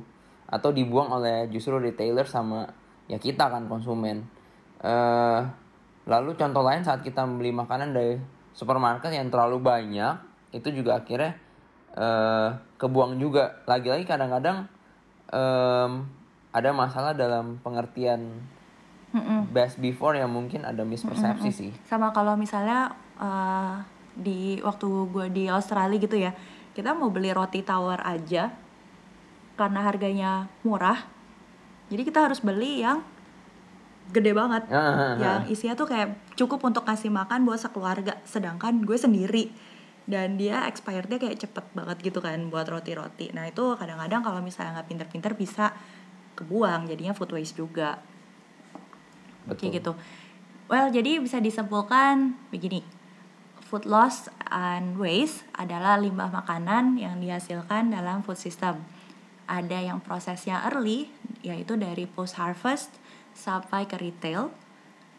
atau 0.46 0.70
dibuang 0.70 1.10
oleh 1.10 1.46
justru 1.50 1.78
retailer 1.78 2.26
sama 2.26 2.66
ya 3.06 3.18
kita 3.18 3.50
kan 3.50 3.66
konsumen. 3.70 4.26
eh 4.82 5.40
lalu 6.06 6.38
contoh 6.38 6.62
lain 6.62 6.86
saat 6.86 7.02
kita 7.02 7.26
membeli 7.26 7.50
makanan 7.50 7.90
dari 7.90 8.14
supermarket 8.54 9.10
yang 9.10 9.26
terlalu 9.32 9.58
banyak 9.58 10.14
itu 10.54 10.68
juga 10.70 11.02
akhirnya 11.02 11.34
eh 11.96 12.48
kebuang 12.78 13.16
juga 13.18 13.64
lagi-lagi 13.64 14.04
kadang-kadang 14.04 14.68
em, 15.32 15.90
ada 16.52 16.70
masalah 16.76 17.16
dalam 17.16 17.58
pengertian 17.64 18.44
Mm-mm. 19.16 19.48
best 19.50 19.80
before 19.80 20.12
yang 20.12 20.28
mungkin 20.28 20.62
ada 20.68 20.84
mispersepsi 20.84 21.50
sih 21.50 21.72
sama 21.88 22.12
kalau 22.12 22.36
misalnya 22.36 22.92
uh, 23.16 23.80
di 24.16 24.58
waktu 24.64 24.88
gue 25.12 25.26
di 25.28 25.44
Australia 25.46 26.00
gitu 26.00 26.16
ya 26.16 26.32
kita 26.72 26.96
mau 26.96 27.12
beli 27.12 27.32
roti 27.32 27.60
tawar 27.60 28.00
aja 28.04 28.52
karena 29.56 29.80
harganya 29.84 30.48
murah 30.64 31.04
jadi 31.92 32.02
kita 32.02 32.18
harus 32.28 32.40
beli 32.40 32.82
yang 32.82 33.04
gede 34.10 34.32
banget 34.32 34.70
Ah, 34.70 35.18
yang 35.18 35.40
isinya 35.50 35.74
tuh 35.74 35.90
kayak 35.90 36.14
cukup 36.38 36.62
untuk 36.62 36.86
kasih 36.86 37.10
makan 37.10 37.44
buat 37.44 37.60
sekeluarga 37.60 38.18
sedangkan 38.24 38.86
gue 38.86 38.96
sendiri 38.96 39.50
dan 40.06 40.38
dia 40.38 40.64
expirednya 40.70 41.18
kayak 41.18 41.42
cepet 41.42 41.66
banget 41.74 41.98
gitu 42.00 42.22
kan 42.22 42.38
buat 42.48 42.64
roti-roti 42.70 43.34
nah 43.34 43.44
itu 43.44 43.74
kadang-kadang 43.74 44.22
kalau 44.22 44.40
misalnya 44.40 44.80
nggak 44.80 44.88
pinter-pinter 44.88 45.32
bisa 45.34 45.74
kebuang 46.38 46.86
jadinya 46.86 47.16
food 47.16 47.34
waste 47.34 47.58
juga 47.58 47.98
betul 49.46 49.70
kayak 49.70 49.72
gitu. 49.82 49.92
Well, 50.66 50.90
jadi 50.90 51.22
bisa 51.22 51.38
disimpulkan 51.38 52.34
begini. 52.50 52.82
Food 53.66 53.82
loss 53.82 54.30
and 54.46 54.94
waste 54.94 55.42
adalah 55.58 55.98
limbah 55.98 56.30
makanan 56.30 56.94
yang 56.94 57.18
dihasilkan 57.18 57.90
dalam 57.90 58.22
food 58.22 58.38
system. 58.38 58.86
Ada 59.50 59.90
yang 59.90 59.98
prosesnya 59.98 60.62
early, 60.70 61.10
yaitu 61.42 61.74
dari 61.74 62.06
post 62.06 62.38
harvest 62.38 62.94
sampai 63.34 63.90
ke 63.90 63.98
retail, 63.98 64.54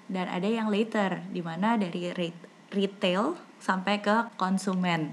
dan 0.07 0.31
ada 0.31 0.47
yang 0.47 0.71
later, 0.71 1.19
di 1.27 1.43
mana 1.43 1.75
dari 1.75 2.07
retail 2.71 3.35
sampai 3.59 3.99
ke 3.99 4.31
konsumen. 4.39 5.11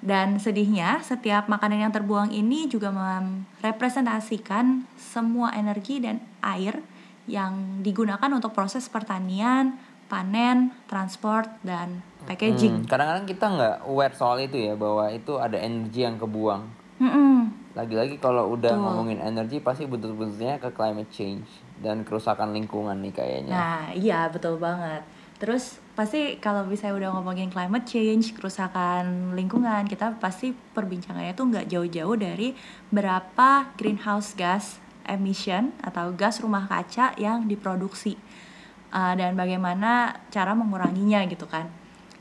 Dan 0.00 0.40
sedihnya, 0.40 1.04
setiap 1.04 1.48
makanan 1.48 1.88
yang 1.88 1.92
terbuang 1.92 2.32
ini 2.32 2.68
juga 2.68 2.88
merepresentasikan 2.92 4.88
semua 4.96 5.52
energi 5.52 6.00
dan 6.00 6.24
air 6.40 6.80
yang 7.28 7.84
digunakan 7.84 8.32
untuk 8.32 8.56
proses 8.56 8.88
pertanian, 8.88 9.76
panen, 10.08 10.72
transport, 10.88 11.52
dan 11.60 12.00
packaging. 12.26 12.84
Hmm, 12.84 12.88
kadang-kadang 12.88 13.26
kita 13.28 13.46
nggak 13.46 13.76
aware 13.88 14.14
soal 14.16 14.38
itu 14.40 14.56
ya, 14.56 14.74
bahwa 14.76 15.08
itu 15.12 15.32
ada 15.36 15.56
energi 15.56 16.00
yang 16.04 16.16
kebuang. 16.20 16.62
Mm-mm. 17.00 17.36
Lagi-lagi 17.72 18.20
kalau 18.20 18.52
udah 18.52 18.74
Betul. 18.76 18.84
ngomongin 18.84 19.18
energi, 19.22 19.62
pasti 19.62 19.88
betul-betulnya 19.88 20.60
ke 20.60 20.74
climate 20.74 21.08
change 21.14 21.48
dan 21.80 22.04
kerusakan 22.04 22.52
lingkungan 22.52 22.98
nih 23.00 23.14
kayaknya. 23.14 23.54
Nah, 23.56 23.82
iya 23.96 24.28
betul 24.28 24.60
banget. 24.60 25.00
Terus 25.40 25.80
pasti 25.96 26.36
kalau 26.36 26.68
misalnya 26.68 27.00
udah 27.00 27.10
ngomongin 27.16 27.48
climate 27.48 27.88
change, 27.88 28.36
kerusakan 28.36 29.32
lingkungan, 29.32 29.88
kita 29.88 30.20
pasti 30.20 30.52
perbincangannya 30.52 31.32
tuh 31.32 31.48
nggak 31.48 31.66
jauh-jauh 31.72 32.16
dari 32.20 32.52
berapa 32.92 33.72
greenhouse 33.80 34.36
gas 34.36 34.76
emission 35.08 35.72
atau 35.80 36.12
gas 36.12 36.44
rumah 36.44 36.68
kaca 36.68 37.16
yang 37.16 37.48
diproduksi 37.48 38.20
uh, 38.92 39.16
dan 39.16 39.32
bagaimana 39.32 40.20
cara 40.28 40.52
menguranginya 40.52 41.24
gitu 41.24 41.48
kan. 41.48 41.79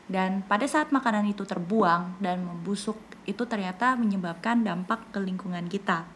Dan 0.09 0.41
pada 0.41 0.65
saat 0.65 0.89
makanan 0.89 1.29
itu 1.29 1.45
terbuang 1.45 2.17
dan 2.17 2.41
membusuk 2.41 2.97
itu 3.29 3.45
ternyata 3.45 3.93
menyebabkan 3.93 4.65
dampak 4.65 5.13
ke 5.13 5.21
lingkungan 5.21 5.69
kita. 5.69 6.09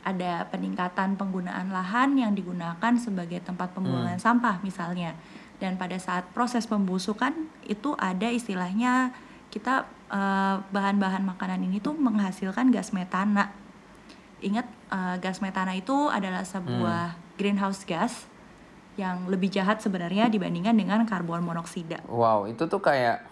Ada 0.00 0.48
peningkatan 0.48 1.20
penggunaan 1.20 1.68
lahan 1.68 2.16
yang 2.16 2.32
digunakan 2.32 2.96
sebagai 2.96 3.44
tempat 3.44 3.76
pembuangan 3.76 4.16
sampah 4.16 4.64
misalnya. 4.64 5.12
Dan 5.60 5.76
pada 5.76 5.94
saat 6.00 6.24
proses 6.32 6.64
pembusukan 6.64 7.36
itu 7.68 7.92
ada 8.00 8.32
istilahnya 8.32 9.12
kita 9.52 9.84
eh, 10.08 10.56
bahan-bahan 10.72 11.22
makanan 11.22 11.60
ini 11.68 11.84
tuh 11.84 11.92
menghasilkan 11.92 12.72
gas 12.72 12.96
metana. 12.96 13.52
Ingat 14.40 14.66
eh, 14.88 15.16
gas 15.20 15.44
metana 15.44 15.76
itu 15.76 16.08
adalah 16.08 16.48
sebuah 16.48 17.14
greenhouse 17.36 17.84
gas 17.84 18.31
yang 19.00 19.24
lebih 19.28 19.48
jahat 19.48 19.80
sebenarnya 19.80 20.28
dibandingkan 20.28 20.76
dengan 20.76 21.04
karbon 21.08 21.40
monoksida. 21.40 22.04
Wow, 22.08 22.44
itu 22.48 22.68
tuh 22.68 22.80
kayak 22.84 23.24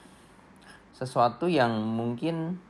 sesuatu 0.96 1.48
yang 1.48 1.72
mungkin 1.84 2.60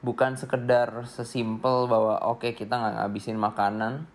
bukan 0.00 0.36
sekedar 0.36 1.08
sesimpel 1.08 1.88
bahwa 1.88 2.20
oke 2.24 2.52
kita 2.52 2.76
nggak 2.76 2.94
ngabisin 3.00 3.36
makanan 3.40 4.08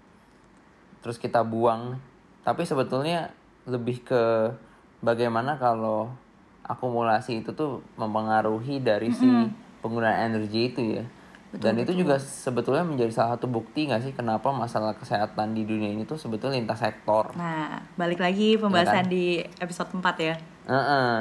terus 1.01 1.17
kita 1.17 1.41
buang. 1.45 1.97
Tapi 2.41 2.65
sebetulnya 2.65 3.33
lebih 3.69 4.01
ke 4.01 4.49
bagaimana 5.01 5.57
kalau 5.61 6.09
akumulasi 6.65 7.45
itu 7.45 7.53
tuh 7.53 7.85
mempengaruhi 7.97 8.81
dari 8.81 9.09
si 9.13 9.25
penggunaan 9.81 10.33
energi 10.33 10.61
itu 10.69 10.81
ya 11.01 11.05
dan 11.59 11.75
itu 11.75 11.91
juga 11.91 12.15
sebetulnya 12.15 12.87
menjadi 12.87 13.11
salah 13.11 13.35
satu 13.35 13.51
bukti 13.51 13.91
nggak 13.91 14.07
sih 14.07 14.13
kenapa 14.15 14.55
masalah 14.55 14.95
kesehatan 14.95 15.51
di 15.51 15.67
dunia 15.67 15.91
ini 15.91 16.07
tuh 16.07 16.15
sebetulnya 16.15 16.55
lintas 16.55 16.79
sektor 16.79 17.35
Nah, 17.35 17.83
balik 17.99 18.23
lagi 18.23 18.55
pembahasan 18.55 19.11
di 19.11 19.43
episode 19.59 19.91
4 19.91 20.03
ya. 20.19 20.35
Heeh. 20.67 21.15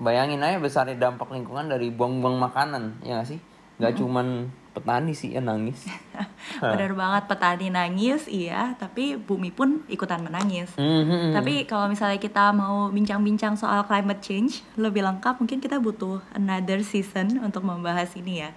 Bayangin 0.00 0.40
aja 0.40 0.56
besarnya 0.56 0.96
dampak 0.96 1.28
lingkungan 1.28 1.68
dari 1.68 1.92
buang-buang 1.92 2.40
makanan, 2.40 3.04
ya 3.04 3.20
gak 3.20 3.36
sih? 3.36 3.40
Gak 3.76 4.00
cuman 4.00 4.48
petani 4.72 5.12
sih 5.12 5.36
yang 5.36 5.44
nangis. 5.50 5.84
Benar 6.62 6.96
banget 6.96 7.22
petani 7.28 7.68
nangis, 7.68 8.24
iya, 8.30 8.72
tapi 8.80 9.20
bumi 9.20 9.52
pun 9.52 9.84
ikutan 9.92 10.24
menangis. 10.24 10.72
Mhm. 10.80 11.36
Tapi 11.36 11.68
kalau 11.68 11.90
misalnya 11.90 12.16
kita 12.16 12.48
mau 12.56 12.88
bincang-bincang 12.88 13.60
soal 13.60 13.84
climate 13.84 14.24
change 14.24 14.64
lebih 14.80 15.04
lengkap, 15.04 15.36
mungkin 15.36 15.60
kita 15.60 15.76
butuh 15.76 16.24
another 16.32 16.80
season 16.80 17.40
untuk 17.44 17.66
membahas 17.66 18.08
ini 18.16 18.46
ya. 18.46 18.50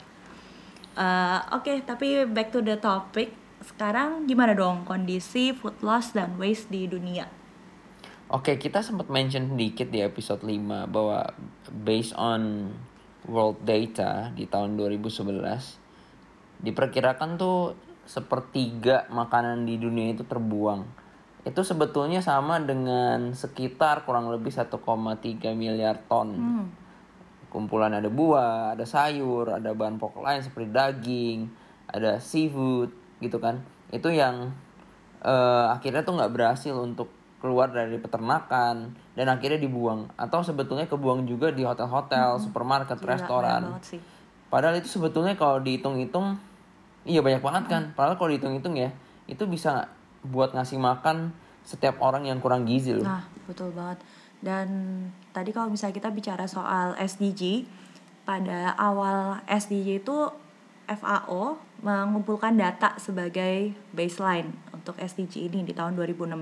Eh, 0.94 1.40
Oke, 1.58 1.82
tapi 1.82 2.26
back 2.30 2.54
to 2.54 2.62
the 2.62 2.78
topic. 2.78 3.34
Sekarang 3.64 4.28
gimana 4.28 4.54
dong 4.54 4.84
kondisi 4.84 5.56
food 5.56 5.80
loss 5.82 6.14
dan 6.14 6.36
waste 6.38 6.70
di 6.70 6.86
dunia? 6.86 7.26
Oke, 8.34 8.58
kita 8.60 8.82
sempat 8.84 9.08
mention 9.08 9.56
sedikit 9.56 9.88
di 9.94 10.04
episode 10.04 10.42
5 10.42 10.90
bahwa 10.90 11.32
based 11.70 12.14
on 12.18 12.74
world 13.30 13.62
data 13.64 14.36
di 14.36 14.50
tahun 14.50 14.76
2011 14.76 15.80
diperkirakan 16.60 17.40
tuh 17.40 17.78
sepertiga 18.04 19.08
makanan 19.08 19.64
di 19.64 19.80
dunia 19.80 20.12
itu 20.12 20.28
terbuang. 20.28 20.84
Itu 21.44 21.64
sebetulnya 21.64 22.24
sama 22.24 22.60
dengan 22.60 23.32
sekitar 23.36 24.04
kurang 24.08 24.32
lebih 24.32 24.52
1,3 24.52 24.76
miliar 25.56 26.04
ton. 26.08 26.36
Kumpulan 27.54 27.94
ada 27.94 28.10
buah, 28.10 28.74
ada 28.74 28.82
sayur, 28.82 29.46
ada 29.54 29.78
bahan 29.78 30.02
pokok 30.02 30.26
lain 30.26 30.42
seperti 30.42 30.74
daging, 30.74 31.40
ada 31.86 32.18
seafood 32.18 32.90
gitu 33.22 33.38
kan. 33.38 33.62
Itu 33.94 34.10
yang 34.10 34.50
eh, 35.22 35.66
akhirnya 35.70 36.02
tuh 36.02 36.18
nggak 36.18 36.34
berhasil 36.34 36.74
untuk 36.74 37.14
keluar 37.44 37.70
dari 37.70 38.00
peternakan 38.00 38.96
dan 39.20 39.28
akhirnya 39.28 39.60
dibuang 39.60 40.08
atau 40.16 40.40
sebetulnya 40.40 40.88
kebuang 40.88 41.28
juga 41.28 41.52
di 41.52 41.68
hotel-hotel, 41.68 42.40
supermarket, 42.40 42.98
Gila, 42.98 43.10
restoran. 43.20 43.62
sih. 43.84 44.00
Padahal 44.48 44.80
itu 44.80 44.88
sebetulnya 44.88 45.36
kalau 45.36 45.60
dihitung-hitung 45.60 46.40
iya 47.04 47.20
banyak 47.20 47.44
banget 47.44 47.64
kan. 47.68 47.84
Padahal 47.94 48.16
kalau 48.16 48.32
dihitung-hitung 48.32 48.80
ya 48.80 48.90
itu 49.28 49.44
bisa 49.46 49.92
buat 50.24 50.56
ngasih 50.56 50.80
makan 50.80 51.36
setiap 51.68 52.00
orang 52.00 52.24
yang 52.28 52.40
kurang 52.40 52.64
gizi 52.64 52.96
loh. 52.96 53.04
Nah, 53.04 53.24
betul 53.44 53.76
banget. 53.76 54.00
Dan 54.40 54.68
tadi 55.34 55.50
kalau 55.52 55.74
misalnya 55.74 55.98
kita 55.98 56.14
bicara 56.14 56.46
soal 56.46 56.94
SDG, 57.02 57.66
pada 58.24 58.78
awal 58.80 59.44
SDG 59.50 60.00
itu 60.00 60.18
FAO 60.88 61.60
mengumpulkan 61.84 62.56
data 62.56 62.96
sebagai 62.96 63.76
baseline 63.92 64.56
untuk 64.72 64.96
SDG 64.96 65.52
ini 65.52 65.68
di 65.68 65.76
tahun 65.76 65.96
2016 66.00 66.40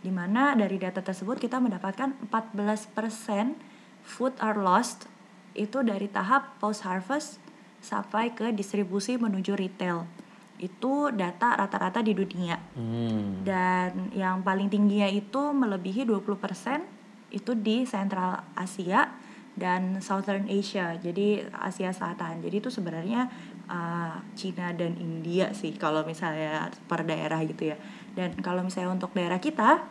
di 0.00 0.10
mana 0.12 0.56
dari 0.56 0.76
data 0.80 1.04
tersebut 1.04 1.36
kita 1.36 1.60
mendapatkan 1.60 2.16
14% 2.32 3.56
food 4.04 4.32
are 4.40 4.56
lost 4.56 5.08
itu 5.52 5.84
dari 5.84 6.08
tahap 6.08 6.56
post 6.56 6.84
harvest 6.88 7.36
sampai 7.84 8.32
ke 8.32 8.52
distribusi 8.56 9.20
menuju 9.20 9.52
retail. 9.52 10.08
Itu 10.56 11.12
data 11.12 11.58
rata-rata 11.58 12.00
di 12.00 12.16
dunia 12.16 12.56
Hmm. 12.72 13.44
dan 13.44 14.12
yang 14.16 14.40
paling 14.40 14.72
tingginya 14.72 15.08
itu 15.10 15.52
melebihi 15.52 16.08
20% 16.08 17.01
itu 17.32 17.56
di 17.56 17.88
Central 17.88 18.44
Asia 18.54 19.08
dan 19.52 20.00
Southern 20.00 20.48
Asia 20.48 20.96
jadi 20.96 21.44
Asia 21.52 21.92
Selatan 21.92 22.40
jadi 22.40 22.60
itu 22.60 22.72
sebenarnya 22.72 23.28
uh, 23.68 24.16
Cina 24.32 24.72
dan 24.72 24.96
India 24.96 25.52
sih 25.52 25.76
kalau 25.76 26.04
misalnya 26.08 26.72
per 26.88 27.04
daerah 27.04 27.40
gitu 27.44 27.72
ya 27.72 27.76
dan 28.16 28.32
kalau 28.40 28.64
misalnya 28.64 28.96
untuk 28.96 29.12
daerah 29.12 29.40
kita 29.40 29.84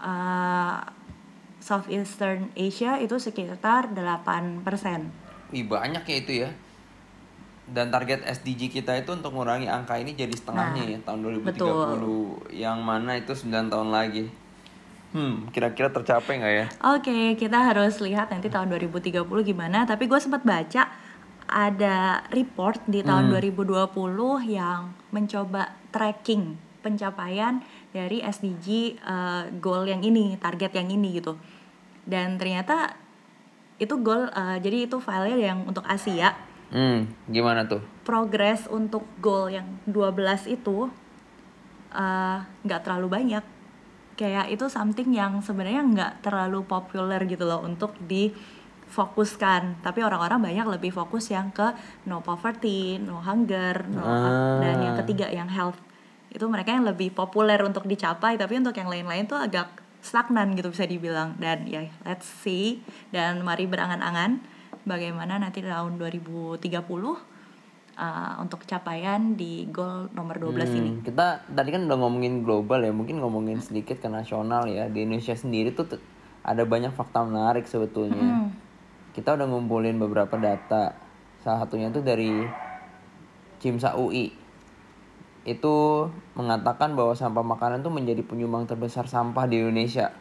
uh, 0.00 0.80
Southeastern 1.60 2.52
Asia 2.56 3.00
itu 3.00 3.16
sekitar 3.16 3.92
8% 3.92 5.28
Wih 5.48 5.64
banyak 5.64 6.04
ya 6.04 6.16
itu 6.16 6.32
ya. 6.44 6.50
Dan 7.68 7.92
target 7.92 8.24
SDG 8.24 8.72
kita 8.72 8.96
itu 8.96 9.12
untuk 9.12 9.36
mengurangi 9.36 9.68
angka 9.68 10.00
ini 10.00 10.16
jadi 10.16 10.32
setengahnya 10.32 10.82
Nah, 10.88 10.92
ya 10.96 10.98
tahun 11.04 11.18
2030 11.44 11.52
betul. 11.52 11.76
yang 12.48 12.80
mana 12.80 13.20
itu 13.20 13.32
9 13.36 13.68
tahun 13.68 13.88
lagi. 13.92 14.24
Hmm, 15.08 15.48
kira-kira 15.48 15.88
tercapai 15.88 16.36
nggak 16.36 16.54
ya? 16.54 16.66
Oke, 16.92 17.32
kita 17.40 17.72
harus 17.72 17.96
lihat 18.04 18.28
nanti 18.28 18.52
tahun 18.52 18.68
2030 18.76 19.24
gimana. 19.40 19.88
Tapi 19.88 20.04
gue 20.04 20.20
sempat 20.20 20.44
baca 20.44 20.84
ada 21.48 22.20
report 22.28 22.84
di 22.84 23.00
tahun 23.00 23.32
2020 23.32 23.88
yang 24.52 24.92
mencoba 25.08 25.72
tracking 25.88 26.60
pencapaian 26.84 27.64
dari 27.88 28.20
SDG 28.20 29.00
eh, 29.00 29.44
goal 29.56 29.88
yang 29.88 30.04
ini, 30.04 30.36
target 30.36 30.76
yang 30.76 30.92
ini 30.92 31.24
gitu. 31.24 31.40
Dan 32.04 32.36
ternyata 32.36 32.92
itu 33.80 33.96
goal, 34.04 34.28
eh, 34.28 34.60
jadi 34.60 34.92
itu 34.92 35.00
filenya 35.00 35.56
yang 35.56 35.64
untuk 35.64 35.88
Asia. 35.88 36.36
Hmm, 36.68 37.08
gimana 37.32 37.64
tuh? 37.64 37.80
Progres 38.04 38.68
untuk 38.68 39.08
goal 39.24 39.48
yang 39.48 39.80
12 39.88 40.44
itu 40.52 40.92
eh, 41.96 42.38
nggak 42.44 42.84
terlalu 42.84 43.08
banyak 43.08 43.44
kayak 44.18 44.50
itu 44.50 44.66
something 44.66 45.14
yang 45.14 45.38
sebenarnya 45.38 45.82
nggak 45.86 46.12
terlalu 46.26 46.66
populer 46.66 47.22
gitu 47.30 47.46
loh 47.46 47.62
untuk 47.62 47.94
difokuskan. 48.02 49.78
Tapi 49.78 50.02
orang-orang 50.02 50.42
banyak 50.42 50.66
lebih 50.74 50.90
fokus 50.90 51.30
yang 51.30 51.54
ke 51.54 51.70
no 52.10 52.18
poverty, 52.18 52.98
no 52.98 53.22
hunger, 53.22 53.86
no 53.86 54.02
Ah. 54.02 54.58
dan 54.58 54.76
yang 54.82 54.96
ketiga 55.06 55.30
yang 55.30 55.46
health. 55.46 55.78
Itu 56.34 56.50
mereka 56.50 56.74
yang 56.74 56.82
lebih 56.82 57.14
populer 57.14 57.62
untuk 57.62 57.86
dicapai 57.86 58.34
tapi 58.34 58.58
untuk 58.58 58.74
yang 58.74 58.90
lain-lain 58.90 59.30
tuh 59.30 59.38
agak 59.38 59.70
stagnan 60.02 60.58
gitu 60.58 60.74
bisa 60.74 60.82
dibilang. 60.82 61.38
Dan 61.38 61.70
ya 61.70 61.86
let's 62.02 62.26
see. 62.26 62.82
Dan 63.14 63.46
mari 63.46 63.70
berangan-angan 63.70 64.42
bagaimana 64.82 65.38
nanti 65.38 65.62
tahun 65.62 65.94
2030 65.94 66.58
uh, 67.98 68.38
untuk 68.38 68.62
capaian 68.62 69.34
di 69.34 69.66
goal 69.68 70.06
nomor 70.14 70.38
12 70.38 70.78
ini. 70.78 70.90
Hmm, 70.94 71.02
kita 71.02 71.42
tadi 71.50 71.68
kan 71.74 71.90
udah 71.90 71.98
ngomongin 71.98 72.46
global 72.46 72.80
ya, 72.86 72.94
mungkin 72.94 73.18
ngomongin 73.18 73.58
sedikit 73.58 73.98
ke 73.98 74.06
nasional 74.06 74.70
ya. 74.70 74.86
Di 74.86 75.02
Indonesia 75.02 75.34
sendiri 75.34 75.74
tuh 75.74 75.98
ada 76.46 76.62
banyak 76.62 76.94
fakta 76.94 77.26
menarik 77.26 77.66
sebetulnya. 77.66 78.54
Kita 79.12 79.34
udah 79.34 79.46
ngumpulin 79.50 79.98
beberapa 79.98 80.38
data. 80.38 80.94
Salah 81.42 81.66
satunya 81.66 81.90
tuh 81.90 82.06
dari 82.06 82.46
Cimsa 83.58 83.98
UI. 83.98 84.30
Itu 85.42 86.06
mengatakan 86.38 86.94
bahwa 86.94 87.18
sampah 87.18 87.42
makanan 87.42 87.82
tuh 87.82 87.90
menjadi 87.90 88.22
penyumbang 88.22 88.70
terbesar 88.70 89.10
sampah 89.10 89.50
di 89.50 89.58
Indonesia. 89.58 90.14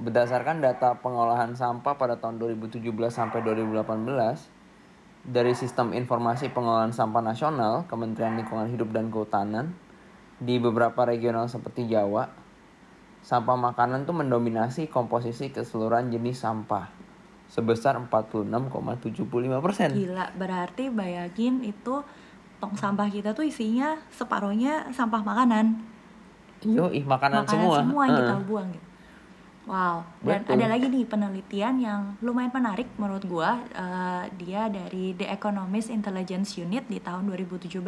Berdasarkan 0.00 0.64
data 0.64 0.96
pengolahan 1.02 1.52
sampah 1.52 1.98
pada 1.98 2.16
tahun 2.16 2.40
2017 2.40 2.88
sampai 3.12 3.44
2018, 3.44 4.59
dari 5.24 5.52
Sistem 5.52 5.92
Informasi 5.92 6.48
Pengolahan 6.48 6.92
Sampah 6.96 7.20
Nasional, 7.20 7.84
Kementerian 7.86 8.40
Lingkungan 8.40 8.72
Hidup 8.72 8.88
dan 8.90 9.12
Kehutanan, 9.12 9.76
di 10.40 10.56
beberapa 10.56 11.04
regional 11.04 11.46
seperti 11.52 11.84
Jawa, 11.84 12.24
sampah 13.20 13.56
makanan 13.60 14.08
tuh 14.08 14.16
mendominasi 14.16 14.88
komposisi 14.88 15.52
keseluruhan 15.52 16.08
jenis 16.08 16.40
sampah 16.40 16.88
sebesar 17.52 18.00
46,75 18.08 19.60
persen. 19.60 19.88
Gila, 19.92 20.32
berarti 20.38 20.88
bayangin 20.88 21.60
itu 21.66 22.00
tong 22.62 22.74
sampah 22.76 23.08
kita 23.12 23.36
tuh 23.36 23.44
isinya 23.44 24.00
separohnya 24.08 24.88
sampah 24.96 25.20
makanan. 25.20 25.84
Yo, 26.64 26.88
ih 26.92 27.04
makanan, 27.04 27.44
Makanan 27.44 27.52
semua. 27.52 27.76
semua 27.80 28.02
yang 28.08 28.16
kita 28.16 28.36
Heeh. 28.36 28.46
buang 28.48 28.68
gitu. 28.72 28.89
Wow, 29.70 30.02
dan 30.26 30.42
Betul. 30.42 30.58
ada 30.58 30.66
lagi 30.66 30.90
nih 30.90 31.06
penelitian 31.06 31.78
yang 31.78 32.18
lumayan 32.18 32.50
menarik 32.50 32.90
menurut 32.98 33.22
gua. 33.22 33.62
Eh, 33.70 34.24
dia 34.42 34.66
dari 34.66 35.14
The 35.14 35.30
Economist 35.30 35.94
Intelligence 35.94 36.58
Unit 36.58 36.90
di 36.90 36.98
tahun 36.98 37.30
2017. 37.30 37.78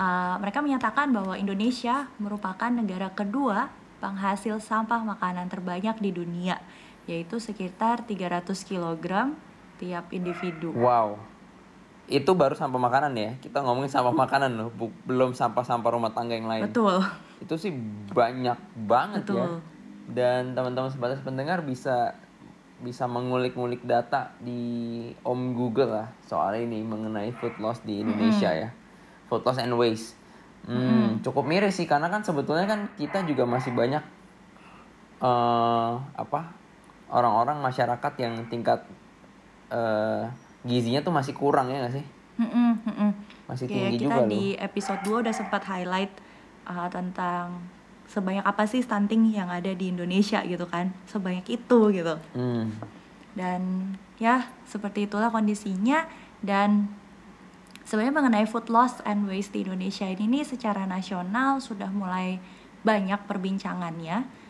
Eh, 0.00 0.36
mereka 0.40 0.64
menyatakan 0.64 1.12
bahwa 1.12 1.36
Indonesia 1.36 2.08
merupakan 2.16 2.72
negara 2.72 3.12
kedua 3.12 3.68
penghasil 4.00 4.64
sampah 4.64 5.04
makanan 5.04 5.52
terbanyak 5.52 6.00
di 6.00 6.08
dunia, 6.08 6.56
yaitu 7.04 7.36
sekitar 7.36 8.08
300 8.08 8.64
kg 8.64 9.36
tiap 9.76 10.08
individu. 10.08 10.72
Wow. 10.72 11.20
Itu 12.08 12.32
baru 12.32 12.56
sampah 12.56 12.80
makanan 12.80 13.12
ya. 13.12 13.36
Kita 13.44 13.60
ngomongin 13.60 13.92
sampah 13.92 14.16
makanan 14.16 14.56
loh, 14.56 14.72
belum 15.04 15.36
sampah-sampah 15.36 15.90
rumah 15.92 16.16
tangga 16.16 16.32
yang 16.32 16.48
lain. 16.48 16.64
Betul. 16.64 16.96
Itu 17.44 17.60
sih 17.60 17.76
banyak 18.08 18.56
banget 18.88 19.28
ya. 19.28 19.60
Dan 20.10 20.58
teman-teman 20.58 20.90
sebatas 20.90 21.22
pendengar 21.22 21.62
bisa 21.62 22.16
bisa 22.82 23.06
mengulik-ngulik 23.06 23.86
data 23.86 24.34
di 24.42 25.06
Om 25.22 25.54
Google 25.54 26.02
lah 26.02 26.08
soal 26.26 26.58
ini 26.58 26.82
mengenai 26.82 27.30
food 27.38 27.54
loss 27.62 27.78
di 27.86 28.02
Indonesia 28.02 28.50
ya. 28.50 28.68
Food 29.30 29.46
loss 29.46 29.62
and 29.62 29.78
waste. 29.78 30.18
Hmm, 30.66 31.18
cukup 31.22 31.46
miris 31.46 31.78
sih 31.78 31.86
karena 31.90 32.06
kan 32.06 32.22
sebetulnya 32.22 32.66
kan 32.70 32.86
kita 32.94 33.26
juga 33.26 33.42
masih 33.46 33.74
banyak 33.74 34.02
eh 35.22 35.92
apa 36.18 36.40
orang-orang 37.10 37.62
masyarakat 37.62 38.12
yang 38.18 38.34
tingkat 38.50 38.82
eh 39.70 40.26
gizinya 40.66 41.02
tuh 41.02 41.14
masih 41.14 41.34
kurang 41.34 41.70
ya 41.70 41.82
nggak 41.82 41.94
sih? 41.98 42.06
Mm-mm, 42.38 42.70
mm-mm. 42.86 43.10
Masih 43.50 43.66
Kayak 43.66 43.78
tinggi 43.78 43.98
kita 43.98 44.04
juga 44.06 44.20
loh. 44.22 44.30
di 44.30 44.44
episode 44.58 45.00
2 45.04 45.22
udah 45.26 45.34
sempat 45.34 45.62
highlight 45.66 46.12
uh, 46.66 46.88
tentang 46.88 47.60
sebanyak 48.12 48.44
apa 48.44 48.68
sih 48.68 48.84
stunting 48.84 49.32
yang 49.32 49.48
ada 49.48 49.72
di 49.72 49.88
Indonesia 49.88 50.44
gitu 50.44 50.68
kan? 50.68 50.92
Sebanyak 51.08 51.48
itu 51.48 51.80
gitu. 51.96 52.14
Hmm. 52.36 52.68
dan 53.32 53.96
ya 54.20 54.52
seperti 54.68 55.08
itulah 55.08 55.32
kondisinya. 55.32 56.04
Dan 56.44 56.92
sebenarnya 57.88 58.12
mengenai 58.12 58.44
food 58.44 58.68
loss 58.68 59.00
and 59.08 59.24
waste 59.24 59.56
di 59.56 59.64
Indonesia 59.64 60.04
ini 60.04 60.28
nih 60.28 60.44
secara 60.44 60.84
nasional 60.84 61.56
sudah 61.64 61.88
mulai 61.88 62.36
banyak 62.84 63.24
perbincangannya. 63.24 64.44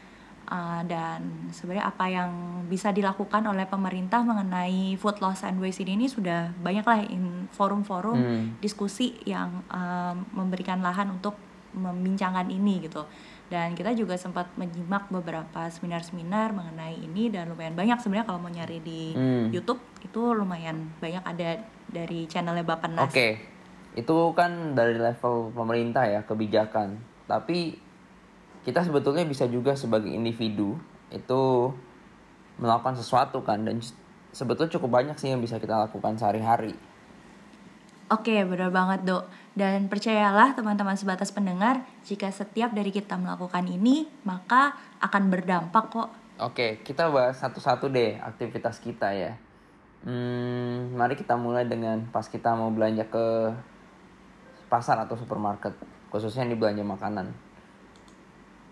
Uh, 0.53 0.83
dan 0.85 1.49
sebenarnya 1.55 1.87
apa 1.89 2.11
yang 2.13 2.31
bisa 2.69 2.93
dilakukan 2.93 3.41
oleh 3.47 3.65
pemerintah 3.65 4.21
mengenai 4.21 4.99
food 5.01 5.23
loss 5.23 5.47
and 5.47 5.57
waste 5.63 5.81
ini 5.81 6.11
sudah 6.11 6.53
banyak 6.61 6.85
lah 6.85 7.01
in 7.09 7.49
forum-forum 7.55 8.19
Hmm. 8.19 8.45
diskusi 8.61 9.17
yang 9.25 9.65
um, 9.73 10.27
memberikan 10.37 10.83
lahan 10.85 11.09
untuk 11.09 11.39
membincangkan 11.73 12.53
ini 12.53 12.85
gitu 12.85 13.01
dan 13.53 13.77
kita 13.77 13.93
juga 13.93 14.17
sempat 14.17 14.49
menyimak 14.57 15.13
beberapa 15.13 15.69
seminar-seminar 15.69 16.57
mengenai 16.57 16.97
ini 16.97 17.29
dan 17.29 17.53
lumayan 17.53 17.77
banyak 17.77 18.01
sebenarnya 18.01 18.25
kalau 18.25 18.41
mau 18.41 18.49
nyari 18.49 18.81
di 18.81 19.13
Hmm. 19.13 19.53
YouTube 19.53 19.77
itu 20.01 20.33
lumayan 20.33 20.89
banyak 20.97 21.21
ada 21.21 21.61
dari 21.93 22.25
channelnya 22.25 22.65
Bapenas. 22.65 23.05
Oke, 23.05 23.37
itu 23.93 24.17
kan 24.33 24.73
dari 24.73 24.97
level 24.97 25.53
pemerintah 25.53 26.09
ya 26.09 26.25
kebijakan. 26.25 26.97
Tapi 27.29 27.77
kita 28.65 28.89
sebetulnya 28.89 29.29
bisa 29.29 29.45
juga 29.53 29.77
sebagai 29.77 30.09
individu 30.09 30.81
itu 31.13 31.69
melakukan 32.57 32.97
sesuatu 32.97 33.45
kan 33.45 33.69
dan 33.69 33.85
sebetulnya 34.33 34.73
cukup 34.81 34.97
banyak 34.97 35.17
sih 35.21 35.29
yang 35.29 35.45
bisa 35.45 35.61
kita 35.61 35.77
lakukan 35.77 36.17
sehari-hari. 36.17 36.73
Oke, 38.13 38.45
benar 38.45 38.69
banget, 38.69 39.09
Dok. 39.09 39.25
Dan 39.57 39.89
percayalah 39.89 40.53
teman-teman 40.53 41.01
sebatas 41.01 41.33
pendengar, 41.33 41.81
jika 42.05 42.29
setiap 42.29 42.69
dari 42.77 42.93
kita 42.93 43.17
melakukan 43.17 43.65
ini, 43.65 44.05
maka 44.29 44.77
akan 45.01 45.33
berdampak 45.33 45.89
kok. 45.89 46.13
Oke, 46.37 46.85
kita 46.85 47.09
bahas 47.09 47.41
satu-satu 47.41 47.89
deh 47.89 48.21
aktivitas 48.21 48.85
kita 48.85 49.17
ya. 49.17 49.33
Hmm, 50.05 50.93
mari 50.93 51.17
kita 51.17 51.41
mulai 51.41 51.65
dengan 51.65 52.05
pas 52.13 52.29
kita 52.29 52.53
mau 52.53 52.69
belanja 52.69 53.09
ke 53.09 53.57
pasar 54.69 55.01
atau 55.09 55.17
supermarket, 55.17 55.73
khususnya 56.13 56.45
di 56.45 56.57
belanja 56.59 56.85
makanan. 56.85 57.33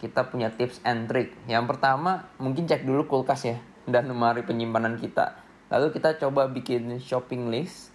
Kita 0.05 0.29
punya 0.29 0.53
tips 0.53 0.85
and 0.85 1.09
trick. 1.09 1.33
Yang 1.49 1.65
pertama, 1.77 2.29
mungkin 2.37 2.69
cek 2.69 2.85
dulu 2.85 3.09
kulkas 3.09 3.49
ya 3.49 3.57
dan 3.89 4.05
lemari 4.05 4.45
penyimpanan 4.45 5.01
kita. 5.01 5.41
Lalu 5.73 5.97
kita 5.97 6.21
coba 6.21 6.45
bikin 6.51 7.01
shopping 7.01 7.49
list 7.49 7.90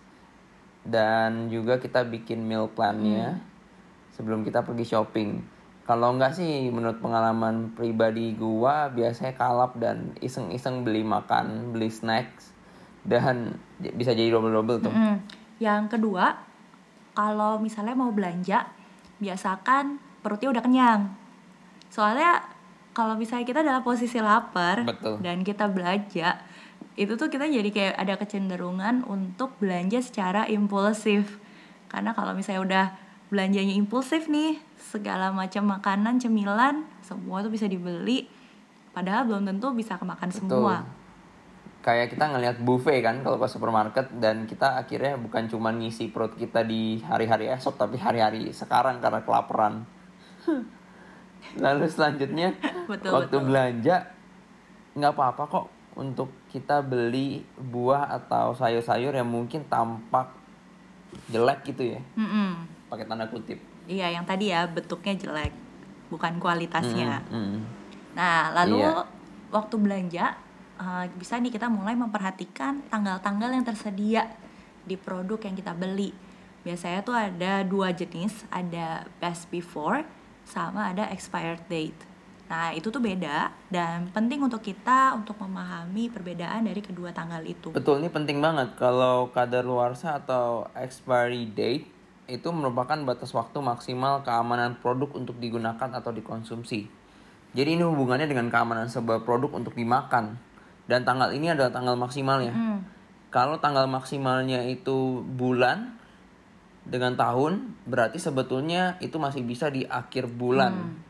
dan 0.86 1.50
juga 1.50 1.82
kita 1.82 2.06
bikin 2.06 2.45
meal 2.45 2.69
plan-nya 2.69 3.41
sebelum 4.13 4.45
kita 4.45 4.62
pergi 4.62 4.86
shopping. 4.86 5.30
Kalau 5.86 6.13
enggak 6.13 6.38
sih 6.38 6.69
menurut 6.69 6.98
pengalaman 6.98 7.74
pribadi 7.74 8.34
gua 8.34 8.89
biasanya 8.89 9.38
kalap 9.38 9.78
dan 9.78 10.13
iseng-iseng 10.21 10.82
beli 10.82 11.06
makan, 11.06 11.74
beli 11.74 11.89
snacks 11.89 12.54
dan 13.06 13.58
bisa 13.78 14.13
jadi 14.17 14.34
double-double 14.34 14.82
tuh. 14.82 14.93
Mm. 14.93 15.17
Yang 15.62 15.84
kedua, 15.98 16.41
kalau 17.13 17.62
misalnya 17.62 17.93
mau 17.93 18.10
belanja, 18.10 18.65
biasakan 19.21 20.02
perutnya 20.26 20.58
udah 20.58 20.63
kenyang. 20.65 21.02
Soalnya 21.93 22.41
kalau 22.98 23.13
misalnya 23.13 23.45
kita 23.45 23.62
dalam 23.62 23.86
posisi 23.86 24.17
lapar 24.17 24.88
Betul. 24.88 25.21
dan 25.21 25.45
kita 25.45 25.69
belanja, 25.69 26.41
itu 26.95 27.19
tuh 27.19 27.27
kita 27.27 27.43
jadi 27.51 27.69
kayak 27.75 27.95
ada 27.99 28.15
kecenderungan 28.15 29.03
untuk 29.03 29.60
belanja 29.60 29.99
secara 29.99 30.47
impulsif. 30.47 31.43
Karena 31.91 32.15
kalau 32.15 32.31
misalnya 32.31 32.62
udah 32.63 32.86
belanjanya 33.27 33.75
impulsif 33.75 34.31
nih, 34.31 34.55
segala 34.79 35.36
macam 35.36 35.67
makanan, 35.67 36.23
cemilan, 36.23 36.88
semua 37.03 37.43
tuh 37.43 37.51
bisa 37.51 37.67
dibeli. 37.67 38.31
Padahal 38.95 39.27
belum 39.27 39.43
tentu 39.43 39.75
bisa 39.75 39.99
kemakan 39.99 40.31
semua. 40.31 40.88
Kayak 41.84 42.15
kita 42.15 42.31
ngelihat 42.31 42.58
buffet 42.63 43.03
kan 43.03 43.21
kalau 43.21 43.38
ke 43.38 43.45
supermarket 43.45 44.08
dan 44.17 44.47
kita 44.47 44.79
akhirnya 44.79 45.19
bukan 45.19 45.45
cuma 45.51 45.69
ngisi 45.69 46.10
perut 46.10 46.34
kita 46.34 46.65
di 46.65 46.97
hari-hari 47.03 47.51
esok 47.51 47.77
tapi 47.77 47.99
hari-hari 47.99 48.55
sekarang 48.55 49.03
karena 49.03 49.21
kelaparan. 49.21 49.84
Lalu 51.62 51.86
selanjutnya 51.86 52.58
Betul, 52.89 53.12
waktu 53.13 53.38
betul. 53.38 53.45
belanja 53.45 53.95
nggak 54.95 55.12
apa-apa 55.13 55.43
kok 55.45 55.74
untuk 55.95 56.27
kita 56.51 56.84
beli 56.84 57.41
buah 57.55 58.12
atau 58.12 58.51
sayur-sayur 58.51 59.15
yang 59.15 59.27
mungkin 59.27 59.63
tampak 59.71 60.27
jelek 61.31 61.63
gitu 61.71 61.95
ya 61.95 61.99
Mm-mm. 62.19 62.67
pakai 62.91 63.08
tanda 63.08 63.25
kutip. 63.31 63.58
Iya, 63.88 64.12
yang 64.19 64.25
tadi 64.27 64.49
ya 64.51 64.65
bentuknya 64.65 65.13
jelek, 65.15 65.53
bukan 66.10 66.41
kualitasnya. 66.41 67.21
Mm, 67.29 67.38
mm. 67.38 67.60
Nah, 68.17 68.49
lalu 68.51 68.81
Iya. 68.81 69.05
waktu 69.53 69.75
belanja 69.77 70.36
uh, 70.81 71.05
bisa 71.15 71.38
nih 71.38 71.53
kita 71.53 71.69
mulai 71.69 71.93
memperhatikan 71.93 72.81
tanggal-tanggal 72.89 73.53
yang 73.53 73.63
tersedia 73.63 74.25
di 74.84 74.97
produk 74.97 75.38
yang 75.38 75.55
kita 75.55 75.71
beli. 75.77 76.12
Biasanya 76.65 77.05
tuh 77.05 77.13
ada 77.13 77.62
dua 77.62 77.93
jenis, 77.93 78.43
ada 78.49 79.05
best 79.21 79.47
before 79.53 80.01
sama 80.49 80.89
ada 80.91 81.05
expired 81.13 81.62
date. 81.69 81.97
Nah, 82.45 82.69
itu 82.77 82.93
tuh 82.93 83.01
beda 83.01 83.49
dan 83.73 84.05
penting 84.13 84.38
untuk 84.38 84.62
kita 84.62 85.17
untuk 85.17 85.34
memahami 85.41 86.13
perbedaan 86.13 86.69
dari 86.69 86.77
kedua 86.77 87.10
tanggal 87.10 87.41
itu. 87.41 87.73
Betul, 87.73 88.05
ini 88.05 88.10
penting 88.13 88.38
banget. 88.38 88.77
Kalau 88.77 89.34
kadar 89.34 89.65
luarsa 89.65 90.21
atau 90.21 90.69
expiry 90.77 91.49
date 91.49 91.89
itu 92.29 92.49
merupakan 92.53 92.97
batas 93.01 93.34
waktu 93.34 93.58
maksimal 93.62 94.21
keamanan 94.21 94.77
produk 94.77 95.10
untuk 95.17 95.38
digunakan 95.41 95.89
atau 95.89 96.13
dikonsumsi. 96.13 96.86
Jadi 97.55 97.69
ini 97.79 97.84
hubungannya 97.86 98.29
dengan 98.29 98.53
keamanan 98.53 98.89
sebuah 98.93 99.25
produk 99.25 99.49
untuk 99.58 99.73
dimakan. 99.73 100.38
Dan 100.86 101.01
tanggal 101.01 101.34
ini 101.34 101.49
adalah 101.49 101.73
tanggal 101.73 101.97
maksimalnya. 101.97 102.53
Hmm. 102.53 102.79
Kalau 103.34 103.58
tanggal 103.58 103.89
maksimalnya 103.89 104.69
itu 104.69 105.25
bulan 105.25 105.97
dengan 106.86 107.17
tahun, 107.17 107.73
berarti 107.89 108.21
sebetulnya 108.21 109.01
itu 109.01 109.17
masih 109.17 109.41
bisa 109.41 109.73
di 109.73 109.81
akhir 109.81 110.29
bulan. 110.29 110.73
Hmm. 110.77 111.05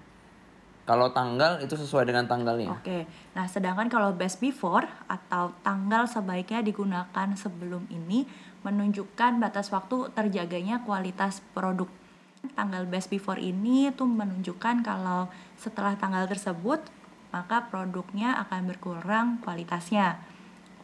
Kalau 0.85 1.09
tanggal 1.09 1.57
itu 1.65 1.73
sesuai 1.73 2.05
dengan 2.05 2.29
tanggalnya. 2.29 2.69
Oke, 2.69 3.09
nah 3.33 3.49
sedangkan 3.49 3.89
kalau 3.89 4.13
best 4.13 4.37
before 4.37 4.85
atau 5.09 5.49
tanggal 5.65 6.05
sebaiknya 6.05 6.61
digunakan 6.61 7.27
sebelum 7.33 7.89
ini 7.89 8.29
menunjukkan 8.61 9.41
batas 9.41 9.73
waktu 9.73 10.13
terjaganya 10.13 10.85
kualitas 10.85 11.41
produk. 11.57 11.89
Tanggal 12.53 12.85
best 12.85 13.09
before 13.09 13.41
ini 13.41 13.89
tuh 13.97 14.05
menunjukkan 14.05 14.85
kalau 14.85 15.25
setelah 15.57 15.97
tanggal 15.97 16.29
tersebut 16.29 16.85
maka 17.33 17.65
produknya 17.65 18.37
akan 18.45 18.69
berkurang 18.69 19.41
kualitasnya. 19.41 20.21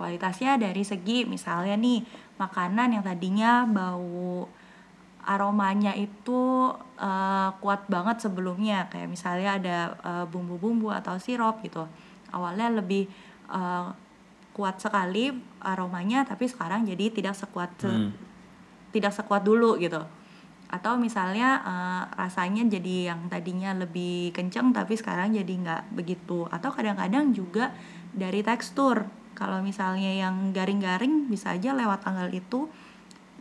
Kualitasnya 0.01 0.57
dari 0.57 0.81
segi 0.81 1.29
misalnya 1.29 1.77
nih 1.77 2.01
makanan 2.41 2.97
yang 2.97 3.05
tadinya 3.05 3.69
bau 3.69 4.49
aromanya 5.25 5.93
itu 5.93 6.71
uh, 6.97 7.49
kuat 7.61 7.85
banget 7.87 8.25
sebelumnya. 8.25 8.89
Kayak 8.89 9.09
misalnya 9.09 9.49
ada 9.57 9.77
uh, 10.01 10.25
bumbu-bumbu 10.25 10.89
atau 10.89 11.17
sirup 11.21 11.61
gitu. 11.61 11.85
Awalnya 12.33 12.73
lebih 12.81 13.05
uh, 13.51 13.93
kuat 14.51 14.83
sekali 14.83 15.31
aromanya 15.63 16.27
tapi 16.27 16.43
sekarang 16.43 16.83
jadi 16.83 17.07
tidak 17.13 17.35
sekuat 17.39 17.71
se- 17.79 17.87
Hmm. 17.87 18.11
tidak 18.91 19.15
sekuat 19.15 19.47
dulu 19.47 19.79
gitu. 19.79 20.03
Atau 20.71 20.95
misalnya 20.99 21.59
uh, 21.63 22.03
rasanya 22.15 22.63
jadi 22.67 23.15
yang 23.15 23.27
tadinya 23.27 23.75
lebih 23.75 24.31
kenceng 24.31 24.71
tapi 24.75 24.95
sekarang 24.95 25.35
jadi 25.35 25.53
nggak 25.53 25.95
begitu. 25.95 26.47
Atau 26.51 26.71
kadang-kadang 26.71 27.31
juga 27.31 27.71
dari 28.11 28.43
tekstur. 28.43 29.07
Kalau 29.31 29.63
misalnya 29.63 30.11
yang 30.11 30.51
garing-garing 30.51 31.31
bisa 31.31 31.55
aja 31.55 31.71
lewat 31.71 32.03
tanggal 32.03 32.27
itu 32.31 32.67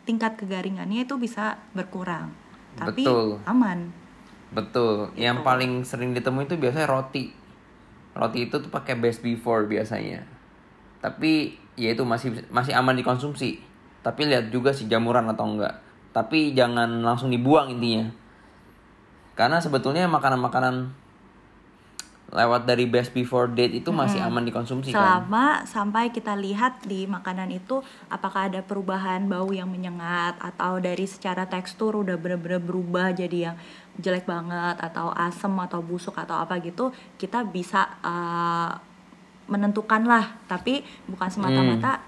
tingkat 0.04 0.36
kegaringannya 0.40 1.04
itu 1.04 1.16
bisa 1.20 1.60
berkurang 1.76 2.32
tapi 2.78 3.02
Betul. 3.02 3.42
aman 3.44 3.90
Betul. 4.50 5.14
Yang 5.14 5.46
paling 5.46 5.72
sering 5.86 6.10
ditemui 6.10 6.46
itu 6.46 6.58
biasanya 6.58 6.90
roti. 6.90 7.30
Roti 8.18 8.50
itu 8.50 8.58
tuh 8.58 8.70
pakai 8.70 8.98
best 8.98 9.22
before 9.22 9.70
biasanya. 9.70 10.26
Tapi 10.98 11.54
ya 11.78 11.94
itu 11.94 12.02
masih 12.02 12.34
masih 12.50 12.74
aman 12.74 12.98
dikonsumsi. 12.98 13.62
Tapi 14.02 14.26
lihat 14.26 14.50
juga 14.50 14.74
sih 14.74 14.90
jamuran 14.90 15.30
atau 15.30 15.46
enggak. 15.54 15.78
Tapi 16.10 16.50
jangan 16.58 17.06
langsung 17.06 17.30
dibuang 17.30 17.70
intinya. 17.70 18.10
Karena 19.38 19.62
sebetulnya 19.62 20.10
makanan-makanan 20.10 20.90
lewat 22.30 22.62
dari 22.62 22.86
best 22.86 23.10
before 23.10 23.50
date 23.50 23.74
itu 23.82 23.90
masih 23.90 24.22
aman 24.22 24.46
dikonsumsi 24.46 24.94
kan. 24.94 24.96
selama 24.96 25.66
sampai 25.66 26.14
kita 26.14 26.38
lihat 26.38 26.86
di 26.86 27.04
makanan 27.10 27.50
itu 27.50 27.82
apakah 28.06 28.46
ada 28.46 28.62
perubahan 28.62 29.26
bau 29.26 29.50
yang 29.50 29.66
menyengat 29.66 30.38
atau 30.38 30.78
dari 30.78 31.10
secara 31.10 31.50
tekstur 31.50 31.98
udah 31.98 32.14
bener-bener 32.14 32.62
berubah 32.62 33.10
jadi 33.10 33.50
yang 33.50 33.56
jelek 33.98 34.30
banget 34.30 34.78
atau 34.78 35.10
asem 35.10 35.50
atau 35.58 35.82
busuk 35.82 36.14
atau 36.14 36.38
apa 36.38 36.62
gitu 36.62 36.94
kita 37.18 37.42
bisa 37.42 37.98
uh, 38.06 38.78
menentukan 39.50 40.06
lah 40.06 40.38
tapi 40.46 40.86
bukan 41.10 41.28
semata-mata 41.28 41.98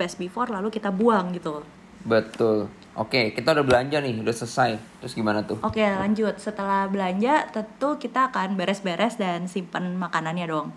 best 0.00 0.16
before 0.16 0.48
lalu 0.48 0.72
kita 0.72 0.88
buang 0.88 1.36
gitu 1.36 1.60
Betul. 2.02 2.66
Oke, 2.92 3.32
kita 3.32 3.56
udah 3.56 3.64
belanja 3.64 4.04
nih, 4.04 4.20
udah 4.20 4.36
selesai. 4.36 4.76
Terus 5.00 5.16
gimana 5.16 5.40
tuh? 5.40 5.56
Oke 5.64 5.80
lanjut 5.80 6.36
setelah 6.36 6.84
belanja 6.92 7.48
tentu 7.48 7.96
kita 7.96 8.28
akan 8.28 8.52
beres-beres 8.60 9.16
dan 9.16 9.48
simpen 9.48 9.96
makanannya 9.96 10.44
dong. 10.44 10.68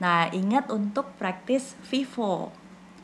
Nah 0.00 0.32
ingat 0.32 0.72
untuk 0.72 1.12
praktis 1.20 1.76
FIFO 1.84 2.48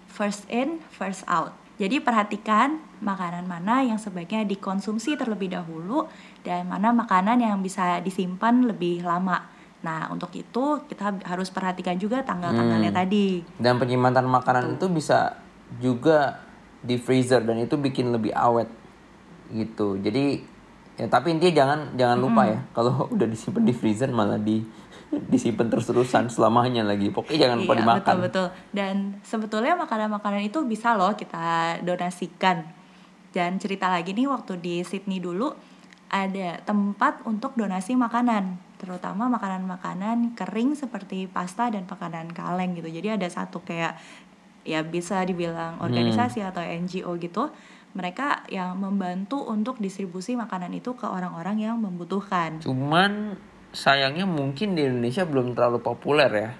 first 0.08 0.48
in 0.48 0.80
first 0.88 1.28
out. 1.28 1.52
Jadi 1.78 2.00
perhatikan 2.02 2.80
makanan 3.04 3.46
mana 3.46 3.86
yang 3.86 4.00
sebaiknya 4.00 4.42
dikonsumsi 4.48 5.14
terlebih 5.14 5.54
dahulu 5.54 6.10
dan 6.42 6.66
mana 6.66 6.90
makanan 6.90 7.38
yang 7.38 7.60
bisa 7.62 8.00
disimpan 8.00 8.64
lebih 8.66 9.04
lama. 9.04 9.44
Nah 9.84 10.10
untuk 10.10 10.32
itu 10.34 10.82
kita 10.90 11.22
harus 11.22 11.52
perhatikan 11.52 11.94
juga 12.00 12.24
tanggal-tanggalnya 12.24 12.90
tadi. 12.90 13.44
Dan 13.60 13.78
penyimpanan 13.78 14.26
makanan 14.26 14.80
itu 14.80 14.90
bisa 14.90 15.38
juga 15.78 16.47
di 16.78 16.96
freezer 16.96 17.42
dan 17.42 17.58
itu 17.58 17.74
bikin 17.74 18.10
lebih 18.10 18.30
awet 18.32 18.70
gitu. 19.50 19.98
Jadi 19.98 20.42
ya 20.98 21.06
tapi 21.06 21.30
intinya 21.30 21.54
jangan 21.54 21.80
jangan 21.94 22.18
lupa 22.18 22.42
ya 22.44 22.58
kalau 22.74 23.06
udah 23.14 23.26
disimpan 23.26 23.62
di 23.62 23.74
freezer 23.74 24.10
malah 24.10 24.38
di 24.38 24.62
disimpan 25.32 25.72
terus-terusan 25.72 26.28
selamanya 26.28 26.84
lagi. 26.84 27.08
Pokoknya 27.08 27.48
jangan 27.48 27.58
lupa 27.64 27.72
Iya, 27.72 27.80
dimakan. 27.80 28.02
betul 28.04 28.18
betul. 28.28 28.46
Dan 28.70 28.94
sebetulnya 29.24 29.74
makanan-makanan 29.78 30.42
itu 30.44 30.60
bisa 30.64 30.92
loh 30.94 31.16
kita 31.16 31.78
donasikan. 31.80 32.62
Dan 33.28 33.56
cerita 33.60 33.88
lagi 33.88 34.12
nih 34.16 34.28
waktu 34.28 34.56
di 34.56 34.74
Sydney 34.84 35.20
dulu 35.20 35.52
ada 36.08 36.56
tempat 36.64 37.20
untuk 37.28 37.52
donasi 37.52 37.92
makanan, 37.92 38.56
terutama 38.80 39.28
makanan-makanan 39.28 40.32
kering 40.32 40.72
seperti 40.72 41.28
pasta 41.28 41.68
dan 41.68 41.84
makanan 41.84 42.32
kaleng 42.32 42.72
gitu. 42.72 42.88
Jadi 42.88 43.20
ada 43.20 43.28
satu 43.28 43.60
kayak 43.60 44.00
ya 44.68 44.84
bisa 44.84 45.24
dibilang 45.24 45.80
organisasi 45.80 46.44
atau 46.44 46.60
NGO 46.60 47.16
gitu. 47.16 47.48
Mereka 47.96 48.52
yang 48.52 48.76
membantu 48.76 49.40
untuk 49.42 49.80
distribusi 49.80 50.36
makanan 50.36 50.76
itu 50.76 50.92
ke 50.92 51.08
orang-orang 51.08 51.56
yang 51.58 51.80
membutuhkan. 51.80 52.60
Cuman 52.60 53.32
sayangnya 53.72 54.28
mungkin 54.28 54.76
di 54.76 54.84
Indonesia 54.84 55.24
belum 55.24 55.56
terlalu 55.56 55.80
populer 55.80 56.28
ya 56.30 56.50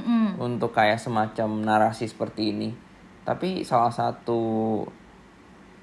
Mm-mm. 0.00 0.40
untuk 0.40 0.72
kayak 0.72 0.96
semacam 0.96 1.60
narasi 1.60 2.08
seperti 2.08 2.56
ini. 2.56 2.72
Tapi 3.22 3.62
salah 3.62 3.92
satu 3.92 4.80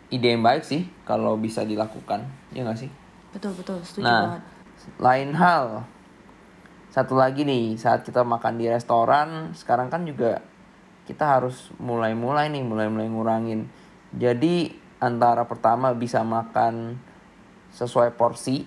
ide 0.10 0.34
yang 0.34 0.41
baik 0.41 0.65
sih 0.65 0.89
kalau 1.05 1.38
bisa 1.38 1.62
dilakukan, 1.62 2.25
ya 2.49 2.65
nggak 2.65 2.82
sih? 2.82 2.89
Betul 3.29 3.53
betul, 3.53 3.77
setuju 3.86 4.10
Nah, 4.10 4.21
banget. 4.25 4.43
lain 4.97 5.29
hal. 5.38 5.86
Satu 6.89 7.13
lagi 7.13 7.45
nih, 7.45 7.77
saat 7.77 8.01
kita 8.01 8.25
makan 8.25 8.58
di 8.58 8.65
restoran, 8.65 9.53
sekarang 9.53 9.93
kan 9.93 10.01
juga 10.01 10.41
kita 11.10 11.41
harus 11.41 11.74
mulai-mulai 11.82 12.54
nih, 12.54 12.62
mulai-mulai 12.62 13.10
ngurangin. 13.10 13.65
Jadi 14.13 14.69
antara 15.02 15.50
pertama 15.50 15.89
bisa 15.98 16.22
makan 16.22 17.02
sesuai 17.74 18.13
porsi 18.13 18.62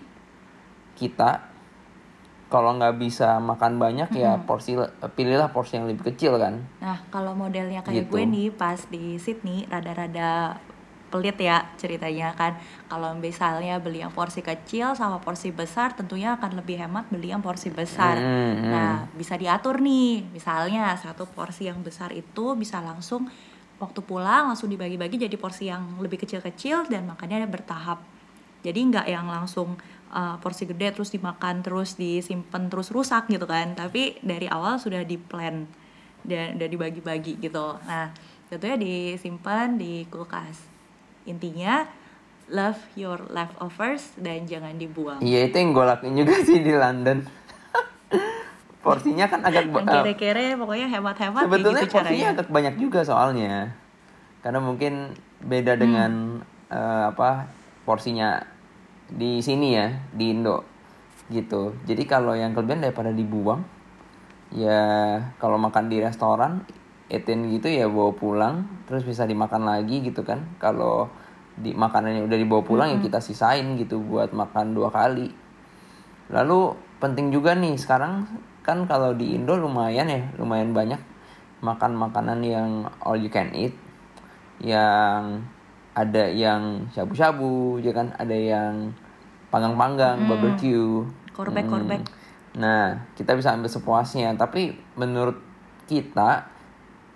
kita. 0.98 1.54
Kalau 2.50 2.76
nggak 2.76 2.98
bisa 3.00 3.40
makan 3.40 3.80
banyak 3.80 4.12
ya 4.12 4.36
porsi 4.44 4.76
pilihlah 5.16 5.54
porsi 5.54 5.78
yang 5.80 5.88
lebih 5.88 6.12
kecil 6.12 6.36
kan. 6.36 6.60
Nah, 6.84 7.00
kalau 7.08 7.32
modelnya 7.32 7.80
kayak 7.80 8.10
Gitu. 8.10 8.12
gue 8.12 8.24
nih 8.28 8.48
pas 8.52 8.76
di 8.90 9.16
Sydney 9.16 9.64
rada-rada 9.72 10.60
pelit 11.12 11.36
ya 11.36 11.68
ceritanya 11.76 12.32
kan. 12.32 12.56
Kalau 12.88 13.12
misalnya 13.12 13.76
beli 13.76 14.00
yang 14.00 14.10
porsi 14.10 14.40
kecil 14.40 14.96
sama 14.96 15.20
porsi 15.20 15.52
besar 15.52 15.92
tentunya 15.92 16.40
akan 16.40 16.56
lebih 16.64 16.80
hemat 16.80 17.12
beli 17.12 17.28
yang 17.28 17.44
porsi 17.44 17.68
besar. 17.68 18.16
Hmm, 18.16 18.56
hmm. 18.56 18.72
Nah, 18.72 18.92
bisa 19.12 19.36
diatur 19.36 19.84
nih. 19.84 20.24
Misalnya 20.32 20.96
satu 20.96 21.28
porsi 21.28 21.68
yang 21.68 21.84
besar 21.84 22.16
itu 22.16 22.56
bisa 22.56 22.80
langsung 22.80 23.28
waktu 23.76 24.00
pulang 24.00 24.54
langsung 24.54 24.72
dibagi-bagi 24.72 25.20
jadi 25.28 25.36
porsi 25.36 25.68
yang 25.68 26.00
lebih 26.00 26.24
kecil-kecil 26.24 26.88
dan 26.88 27.04
makannya 27.04 27.44
bertahap. 27.44 28.00
Jadi 28.62 28.78
nggak 28.78 29.06
yang 29.10 29.26
langsung 29.28 29.74
uh, 30.14 30.38
porsi 30.38 30.64
gede 30.70 30.94
terus 30.94 31.10
dimakan 31.10 31.66
terus 31.66 31.98
disimpan 31.98 32.72
terus 32.72 32.88
rusak 32.94 33.28
gitu 33.28 33.44
kan. 33.44 33.76
Tapi 33.76 34.22
dari 34.24 34.48
awal 34.48 34.80
sudah 34.80 35.04
di 35.04 35.20
plan 35.20 35.68
dan 36.22 36.56
udah 36.56 36.68
dibagi-bagi 36.70 37.42
gitu. 37.42 37.76
Nah, 37.84 38.14
tentunya 38.46 38.78
disimpan 38.78 39.74
di 39.74 40.06
kulkas. 40.06 40.71
Intinya 41.28 41.86
love 42.50 42.80
your 42.98 43.18
leftovers 43.30 44.12
dan 44.18 44.44
jangan 44.44 44.76
dibuang. 44.76 45.18
Iya 45.22 45.48
itu 45.48 45.56
yang 45.56 45.70
gue 45.72 45.84
lakuin 45.86 46.14
juga 46.18 46.34
sih 46.42 46.58
di 46.60 46.72
London. 46.74 47.22
Porsinya 48.84 49.30
kan 49.30 49.46
agak 49.46 49.70
Yang 49.70 49.86
kere-kere 49.86 50.46
pokoknya 50.58 50.86
hemat-hemat 50.90 51.42
Sebetulnya 51.46 51.82
gitu 51.86 51.94
porsinya 51.94 52.18
caranya. 52.18 52.34
agak 52.34 52.48
banyak 52.50 52.74
juga 52.82 53.00
soalnya. 53.06 53.54
Karena 54.42 54.58
mungkin 54.58 55.14
beda 55.42 55.78
dengan 55.78 56.42
eh, 56.66 57.04
apa 57.14 57.46
porsinya 57.86 58.42
di 59.06 59.38
sini 59.38 59.78
ya, 59.78 59.86
di 60.10 60.34
Indo 60.34 60.66
gitu. 61.30 61.78
Jadi 61.86 62.02
kalau 62.04 62.34
yang 62.34 62.52
kelebihan 62.52 62.82
daripada 62.82 63.14
dibuang 63.14 63.62
ya 64.52 65.16
kalau 65.40 65.56
makan 65.56 65.88
di 65.88 65.96
restoran 66.02 66.60
etin 67.12 67.52
gitu 67.52 67.68
ya 67.68 67.84
bawa 67.92 68.16
pulang 68.16 68.64
terus 68.88 69.04
bisa 69.04 69.28
dimakan 69.28 69.68
lagi 69.68 70.00
gitu 70.00 70.24
kan. 70.24 70.56
Kalau 70.56 71.12
di 71.52 71.76
makanannya 71.76 72.24
udah 72.24 72.38
dibawa 72.40 72.64
pulang 72.64 72.88
ya 72.96 72.98
kita 73.04 73.20
sisain 73.20 73.76
gitu 73.76 74.00
buat 74.00 74.32
makan 74.32 74.72
dua 74.72 74.88
kali. 74.88 75.28
Lalu 76.32 76.72
penting 76.96 77.28
juga 77.28 77.52
nih 77.52 77.76
sekarang 77.76 78.24
kan 78.64 78.88
kalau 78.88 79.12
di 79.12 79.36
Indo 79.36 79.58
lumayan 79.58 80.08
ya, 80.08 80.22
lumayan 80.38 80.72
banyak 80.72 80.98
makan 81.62 81.92
makanan 81.94 82.40
yang 82.42 82.70
all 83.02 83.18
you 83.18 83.28
can 83.28 83.50
eat. 83.52 83.74
Yang 84.62 85.42
ada 85.92 86.24
yang 86.30 86.88
shabu-shabu, 86.94 87.82
ya 87.82 87.92
kan, 87.92 88.14
ada 88.16 88.32
yang 88.32 88.94
panggang-panggang, 89.52 90.24
barbecue. 90.24 91.04
Korbek, 91.36 91.68
Mm. 91.68 91.72
korbek. 91.72 92.02
Nah, 92.56 93.08
kita 93.18 93.36
bisa 93.36 93.52
ambil 93.52 93.68
sepuasnya. 93.68 94.32
Tapi 94.38 94.72
menurut 94.96 95.36
kita, 95.84 96.48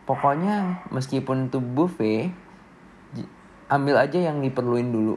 pokoknya 0.06 0.86
meskipun 0.94 1.50
itu 1.50 1.58
buffet, 1.58 2.30
ambil 3.66 3.98
aja 3.98 4.18
yang 4.22 4.38
diperluin 4.40 4.94
dulu. 4.94 5.16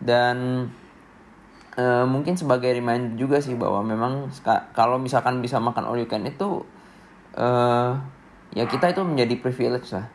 Dan 0.00 0.68
eh, 1.76 2.04
mungkin 2.08 2.34
sebagai 2.34 2.72
reminder 2.72 3.14
juga 3.20 3.38
sih 3.38 3.54
bahwa 3.54 3.84
memang 3.84 4.32
kalau 4.72 4.96
misalkan 4.96 5.44
bisa 5.44 5.60
makan 5.60 5.86
all 5.86 6.00
you 6.00 6.08
can 6.08 6.24
itu 6.24 6.64
eh 7.34 7.92
ya 8.54 8.64
kita 8.64 8.94
itu 8.96 9.04
menjadi 9.04 9.34
privilege 9.38 9.92
lah. 9.92 10.08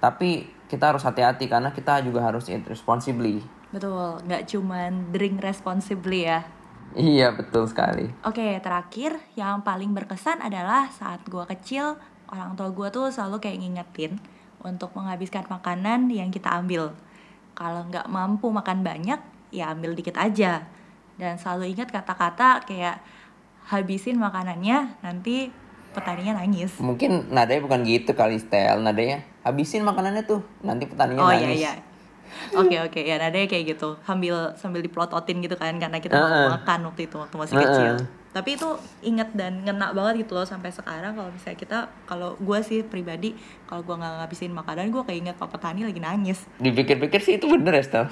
Tapi 0.00 0.48
kita 0.70 0.94
harus 0.94 1.02
hati-hati 1.02 1.50
karena 1.50 1.74
kita 1.74 2.00
juga 2.00 2.24
harus 2.24 2.48
eat 2.48 2.64
responsibly. 2.64 3.42
Betul, 3.74 4.22
nggak 4.24 4.48
cuman 4.48 5.10
drink 5.12 5.42
responsibly 5.42 6.24
ya. 6.30 6.46
Iya 6.94 7.34
betul 7.38 7.70
sekali. 7.70 8.10
Oke, 8.26 8.58
terakhir 8.58 9.14
yang 9.38 9.62
paling 9.62 9.94
berkesan 9.94 10.42
adalah 10.42 10.90
saat 10.90 11.22
gua 11.30 11.46
kecil, 11.46 11.94
orang 12.30 12.54
tua 12.54 12.70
gua 12.70 12.88
tuh 12.88 13.10
selalu 13.10 13.42
kayak 13.42 13.58
ngingetin 13.60 14.18
untuk 14.60 14.92
menghabiskan 14.94 15.44
makanan 15.48 16.08
yang 16.08 16.28
kita 16.28 16.52
ambil. 16.52 16.94
Kalau 17.54 17.84
nggak 17.88 18.06
mampu 18.08 18.48
makan 18.48 18.80
banyak, 18.80 19.20
ya 19.52 19.72
ambil 19.74 19.92
dikit 19.92 20.16
aja. 20.16 20.64
Dan 21.20 21.36
selalu 21.36 21.76
ingat 21.76 21.92
kata-kata 21.92 22.64
kayak 22.64 23.02
habisin 23.68 24.16
makanannya, 24.16 24.96
nanti 25.04 25.52
petaninya 25.92 26.40
nangis. 26.40 26.78
Mungkin 26.80 27.28
nadanya 27.34 27.60
bukan 27.66 27.82
gitu 27.84 28.14
kali 28.14 28.38
Stel. 28.38 28.80
Nadanya 28.80 29.20
habisin 29.42 29.82
makanannya 29.84 30.24
tuh. 30.24 30.40
Nanti 30.62 30.86
petaninya 30.86 31.20
Oh 31.20 31.28
nangis. 31.28 31.60
iya 31.60 31.72
iya. 31.72 31.72
Oke 32.54 32.78
oke 32.78 33.02
ya 33.02 33.18
nadanya 33.18 33.50
kayak 33.50 33.74
gitu 33.74 33.98
sambil 34.06 34.54
sambil 34.54 34.78
diplototin 34.80 35.42
gitu 35.42 35.58
kan 35.58 35.74
karena 35.82 35.98
kita 35.98 36.14
mau 36.14 36.30
Heeh. 36.30 36.48
makan 36.62 36.80
waktu 36.86 37.10
itu 37.10 37.16
waktu 37.18 37.34
masih 37.34 37.54
Heeh. 37.58 37.66
kecil. 37.66 37.94
Tapi 38.30 38.54
itu 38.54 38.68
inget 39.02 39.34
dan 39.34 39.66
ngena 39.66 39.90
banget 39.90 40.22
gitu 40.22 40.38
loh 40.38 40.46
sampai 40.46 40.70
sekarang 40.70 41.18
kalau 41.18 41.30
misalnya 41.34 41.58
kita 41.58 41.78
kalau 42.06 42.38
gue 42.38 42.58
sih 42.62 42.86
pribadi 42.86 43.34
kalau 43.66 43.82
gue 43.82 43.94
nggak 43.98 44.22
ngabisin 44.22 44.54
makanan 44.54 44.94
gue 44.94 45.02
keinget 45.02 45.34
pak 45.34 45.50
petani 45.50 45.82
lagi 45.82 45.98
nangis. 45.98 46.46
Dipikir-pikir 46.62 47.18
sih 47.18 47.42
itu 47.42 47.50
bener 47.50 47.82
ya 47.82 47.82
Stel. 47.82 48.06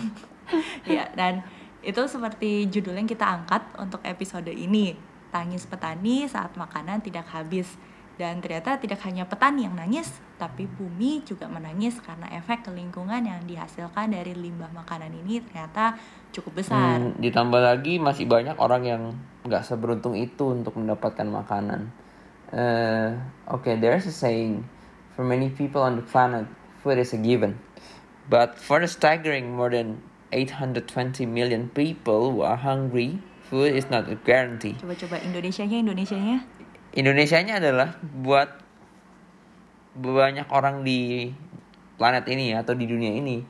ya 0.99 1.07
dan 1.15 1.47
itu 1.87 2.03
seperti 2.11 2.67
judul 2.67 2.99
yang 2.99 3.07
kita 3.07 3.23
angkat 3.23 3.63
untuk 3.79 4.03
episode 4.03 4.51
ini 4.51 4.99
tangis 5.31 5.69
petani 5.69 6.27
saat 6.27 6.57
makanan 6.59 6.99
tidak 7.05 7.31
habis 7.31 7.79
dan 8.19 8.43
ternyata 8.43 8.75
tidak 8.83 8.99
hanya 9.07 9.23
petani 9.23 9.71
yang 9.71 9.79
nangis 9.79 10.11
tapi 10.43 10.67
bumi 10.67 11.23
juga 11.23 11.47
menangis 11.47 12.03
karena 12.03 12.27
efek 12.35 12.67
ke 12.67 12.71
lingkungan 12.75 13.23
yang 13.23 13.39
dihasilkan 13.47 14.11
dari 14.11 14.35
limbah 14.35 14.75
makanan 14.75 15.15
ini 15.23 15.39
ternyata 15.47 15.95
cukup 16.33 16.63
besar 16.63 17.01
Hmm, 17.01 17.19
ditambah 17.19 17.61
lagi 17.61 17.97
masih 17.99 18.29
banyak 18.29 18.57
orang 18.61 18.83
yang 18.85 19.03
nggak 19.49 19.65
seberuntung 19.65 20.15
itu 20.15 20.53
untuk 20.53 20.77
mendapatkan 20.77 21.25
makanan. 21.25 21.89
Eh, 22.53 23.13
Oke, 23.49 23.77
there's 23.81 24.09
a 24.09 24.13
saying, 24.13 24.65
for 25.17 25.25
many 25.25 25.49
people 25.53 25.81
on 25.85 25.97
the 25.97 26.05
planet, 26.05 26.49
food 26.81 26.97
is 27.01 27.13
a 27.13 27.21
given. 27.21 27.57
But 28.29 28.61
for 28.61 28.81
the 28.81 28.89
staggering 28.89 29.57
more 29.57 29.73
than 29.73 30.05
820 30.33 31.25
million 31.25 31.73
people 31.73 32.33
who 32.33 32.45
are 32.45 32.61
hungry, 32.61 33.21
food 33.49 33.73
is 33.73 33.89
not 33.89 34.05
a 34.13 34.17
guarantee. 34.21 34.77
coba-coba 34.77 35.17
Indonesianya 35.25 35.81
Indonesianya 35.81 36.45
Indonesianya 36.93 37.61
adalah 37.61 37.97
buat 38.01 38.53
banyak 39.97 40.49
orang 40.53 40.85
di 40.85 41.33
planet 41.97 42.29
ini 42.29 42.53
atau 42.55 42.77
di 42.77 42.85
dunia 42.85 43.17
ini 43.17 43.43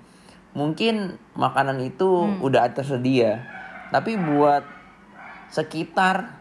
mungkin 0.59 1.15
makanan 1.39 1.79
itu 1.87 2.27
udah 2.43 2.67
tersedia 2.75 3.47
tapi 3.95 4.19
buat 4.19 4.67
sekitar 5.55 6.35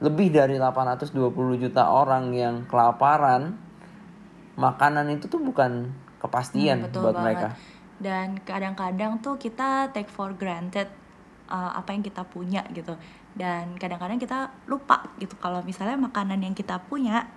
lebih 0.00 0.32
dari 0.32 0.56
820 0.56 1.14
juta 1.62 1.92
orang 1.92 2.32
yang 2.32 2.66
kelaparan 2.66 3.54
makanan 4.56 5.08
itu 5.12 5.28
tuh 5.28 5.40
bukan 5.40 5.92
kepastian 6.20 6.84
Hmm, 6.84 6.86
betul 6.88 7.00
buat 7.04 7.16
banget. 7.16 7.24
mereka 7.24 7.48
Dan 8.00 8.26
kadang-kadang 8.44 9.20
tuh 9.20 9.36
kita 9.36 9.92
take 9.92 10.08
for 10.08 10.32
granted 10.32 10.88
uh, 11.52 11.76
apa 11.76 11.92
yang 11.92 12.00
kita 12.00 12.24
punya 12.24 12.64
gitu. 12.72 12.96
Dan 13.36 13.76
kadang-kadang 13.76 14.16
kita 14.16 14.52
lupa 14.64 15.04
gitu 15.20 15.36
kalau 15.36 15.60
misalnya 15.60 16.00
makanan 16.00 16.40
yang 16.40 16.56
kita 16.56 16.80
punya 16.80 17.28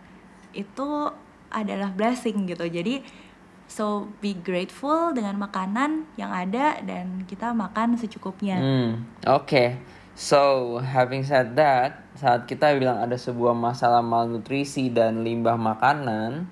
itu 0.55 1.11
adalah 1.51 1.91
blessing 1.91 2.47
gitu. 2.47 2.63
Jadi 2.63 3.03
so 3.73 4.05
be 4.21 4.37
grateful 4.37 5.09
dengan 5.17 5.41
makanan 5.41 6.05
yang 6.13 6.29
ada 6.29 6.77
dan 6.85 7.25
kita 7.25 7.57
makan 7.57 7.97
secukupnya. 7.97 8.61
Hmm, 8.61 9.09
oke. 9.25 9.81
So, 10.13 10.77
having 10.77 11.25
said 11.25 11.57
that, 11.57 12.05
saat 12.13 12.45
kita 12.45 12.77
bilang 12.77 13.01
ada 13.01 13.17
sebuah 13.17 13.57
masalah 13.57 14.05
malnutrisi 14.05 14.93
dan 14.93 15.25
limbah 15.25 15.57
makanan, 15.57 16.45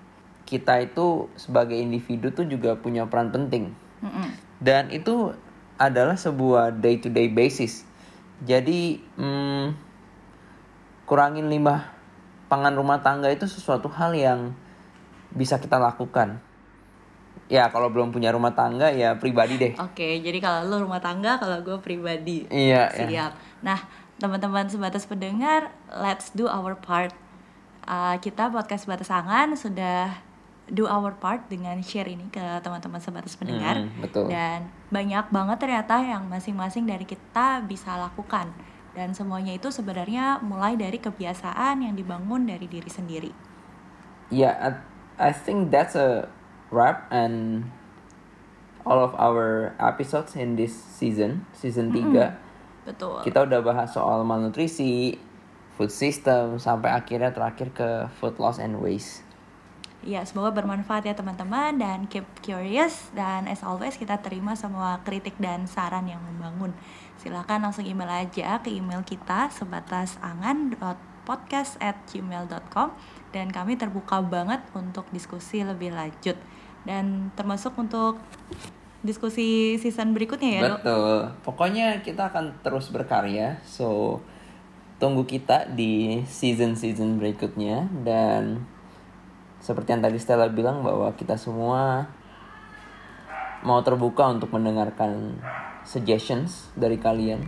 kita 0.49 0.81
itu 0.81 1.29
sebagai 1.37 1.77
individu 1.77 2.33
tuh 2.33 2.49
juga 2.49 2.73
punya 2.73 3.05
peran 3.05 3.29
penting. 3.29 3.69
Mm-mm. 4.01 4.33
Dan 4.57 4.89
itu 4.89 5.37
adalah 5.77 6.17
sebuah 6.17 6.81
day 6.81 6.97
to 6.97 7.13
day 7.13 7.29
basis. 7.29 7.85
Jadi, 8.41 8.97
hmm, 9.21 9.77
kurangin 11.05 11.45
limbah 11.45 11.85
pangan 12.49 12.73
rumah 12.73 13.05
tangga 13.05 13.29
itu 13.29 13.45
sesuatu 13.45 13.93
hal 13.93 14.17
yang 14.17 14.57
bisa 15.37 15.61
kita 15.61 15.77
lakukan. 15.77 16.41
Ya, 17.51 17.67
kalau 17.67 17.91
belum 17.91 18.15
punya 18.15 18.31
rumah 18.31 18.55
tangga 18.55 18.87
ya 18.95 19.19
pribadi 19.19 19.59
deh. 19.59 19.73
Oke, 19.75 20.23
jadi 20.23 20.39
kalau 20.39 20.71
lu 20.71 20.87
rumah 20.87 21.03
tangga, 21.03 21.35
kalau 21.35 21.59
gue 21.59 21.75
pribadi. 21.83 22.47
Iya, 22.47 22.87
ya. 22.95 23.07
Siap. 23.11 23.31
Nah, 23.59 23.79
teman-teman 24.15 24.71
sebatas 24.71 25.03
pendengar, 25.03 25.75
let's 25.91 26.31
do 26.31 26.47
our 26.47 26.79
part. 26.79 27.11
Uh, 27.83 28.15
kita 28.23 28.47
podcast 28.47 28.87
sebatas 28.87 29.11
angan 29.11 29.51
sudah 29.59 30.15
do 30.71 30.87
our 30.87 31.11
part 31.19 31.43
dengan 31.51 31.83
share 31.83 32.07
ini 32.07 32.31
ke 32.31 32.39
teman-teman 32.63 33.03
sebatas 33.03 33.35
pendengar. 33.35 33.83
Mm, 33.83 33.99
betul. 33.99 34.31
Dan 34.31 34.71
banyak 34.87 35.27
banget 35.27 35.57
ternyata 35.59 35.99
yang 35.99 36.31
masing-masing 36.31 36.87
dari 36.87 37.03
kita 37.03 37.67
bisa 37.67 37.99
lakukan. 37.99 38.47
Dan 38.95 39.11
semuanya 39.11 39.51
itu 39.51 39.67
sebenarnya 39.67 40.39
mulai 40.39 40.79
dari 40.79 41.03
kebiasaan 41.03 41.83
yang 41.83 41.99
dibangun 41.99 42.47
dari 42.47 42.71
diri 42.71 42.87
sendiri. 42.87 43.31
Yeah, 44.31 44.55
I, 44.55 44.69
I 45.19 45.31
think 45.35 45.75
that's 45.75 45.99
a 45.99 46.31
wrap 46.71 47.11
and 47.11 47.67
all 48.85 48.97
of 48.97 49.13
our 49.19 49.73
episodes 49.77 50.33
in 50.33 50.57
this 50.57 50.73
season, 50.73 51.45
season 51.53 51.93
3. 51.93 52.33
Betul. 52.87 53.21
Kita 53.21 53.45
udah 53.45 53.61
bahas 53.61 53.93
soal 53.93 54.25
malnutrisi, 54.25 55.13
food 55.77 55.93
system 55.93 56.57
sampai 56.57 56.97
akhirnya 56.97 57.29
terakhir 57.29 57.69
ke 57.75 58.09
food 58.17 58.41
loss 58.41 58.57
and 58.57 58.81
waste. 58.81 59.21
Ya, 60.01 60.25
semoga 60.25 60.49
bermanfaat 60.49 61.05
ya 61.05 61.13
teman-teman 61.13 61.77
dan 61.77 62.09
keep 62.09 62.25
curious 62.41 63.13
dan 63.13 63.45
as 63.45 63.61
always 63.61 64.01
kita 64.01 64.17
terima 64.17 64.57
semua 64.57 64.97
kritik 65.05 65.37
dan 65.37 65.69
saran 65.69 66.09
yang 66.09 66.17
membangun. 66.25 66.73
Silahkan 67.21 67.61
langsung 67.61 67.85
email 67.85 68.09
aja 68.09 68.57
ke 68.65 68.73
email 68.73 69.05
kita 69.05 69.53
sebatas 69.53 70.17
angan.podcast@gmail.com 70.25 72.89
dan 73.29 73.53
kami 73.53 73.77
terbuka 73.77 74.25
banget 74.25 74.65
untuk 74.73 75.05
diskusi 75.13 75.61
lebih 75.61 75.93
lanjut 75.93 76.33
dan 76.87 77.29
termasuk 77.37 77.77
untuk 77.77 78.17
diskusi 79.01 79.77
season 79.81 80.13
berikutnya 80.13 80.49
ya, 80.57 80.61
Dok. 80.61 80.79
Betul. 80.81 81.17
Pokoknya 81.41 82.05
kita 82.05 82.29
akan 82.29 82.61
terus 82.61 82.93
berkarya. 82.93 83.57
So 83.65 84.21
tunggu 85.01 85.25
kita 85.25 85.73
di 85.73 86.21
season-season 86.29 87.17
berikutnya 87.17 87.89
dan 88.05 88.69
seperti 89.61 89.97
yang 89.97 90.05
tadi 90.05 90.17
Stella 90.21 90.49
bilang 90.49 90.85
bahwa 90.85 91.09
kita 91.17 91.37
semua 91.37 92.05
mau 93.65 93.81
terbuka 93.81 94.29
untuk 94.29 94.53
mendengarkan 94.53 95.37
suggestions 95.85 96.69
dari 96.77 96.97
kalian 96.97 97.41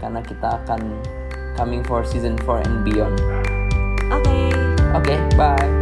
karena 0.00 0.20
kita 0.20 0.64
akan 0.64 1.00
coming 1.56 1.80
for 1.84 2.04
season 2.04 2.36
4 2.44 2.68
and 2.68 2.84
beyond. 2.84 3.16
Oke. 4.12 4.52
Oke, 4.96 5.16
bye. 5.36 5.75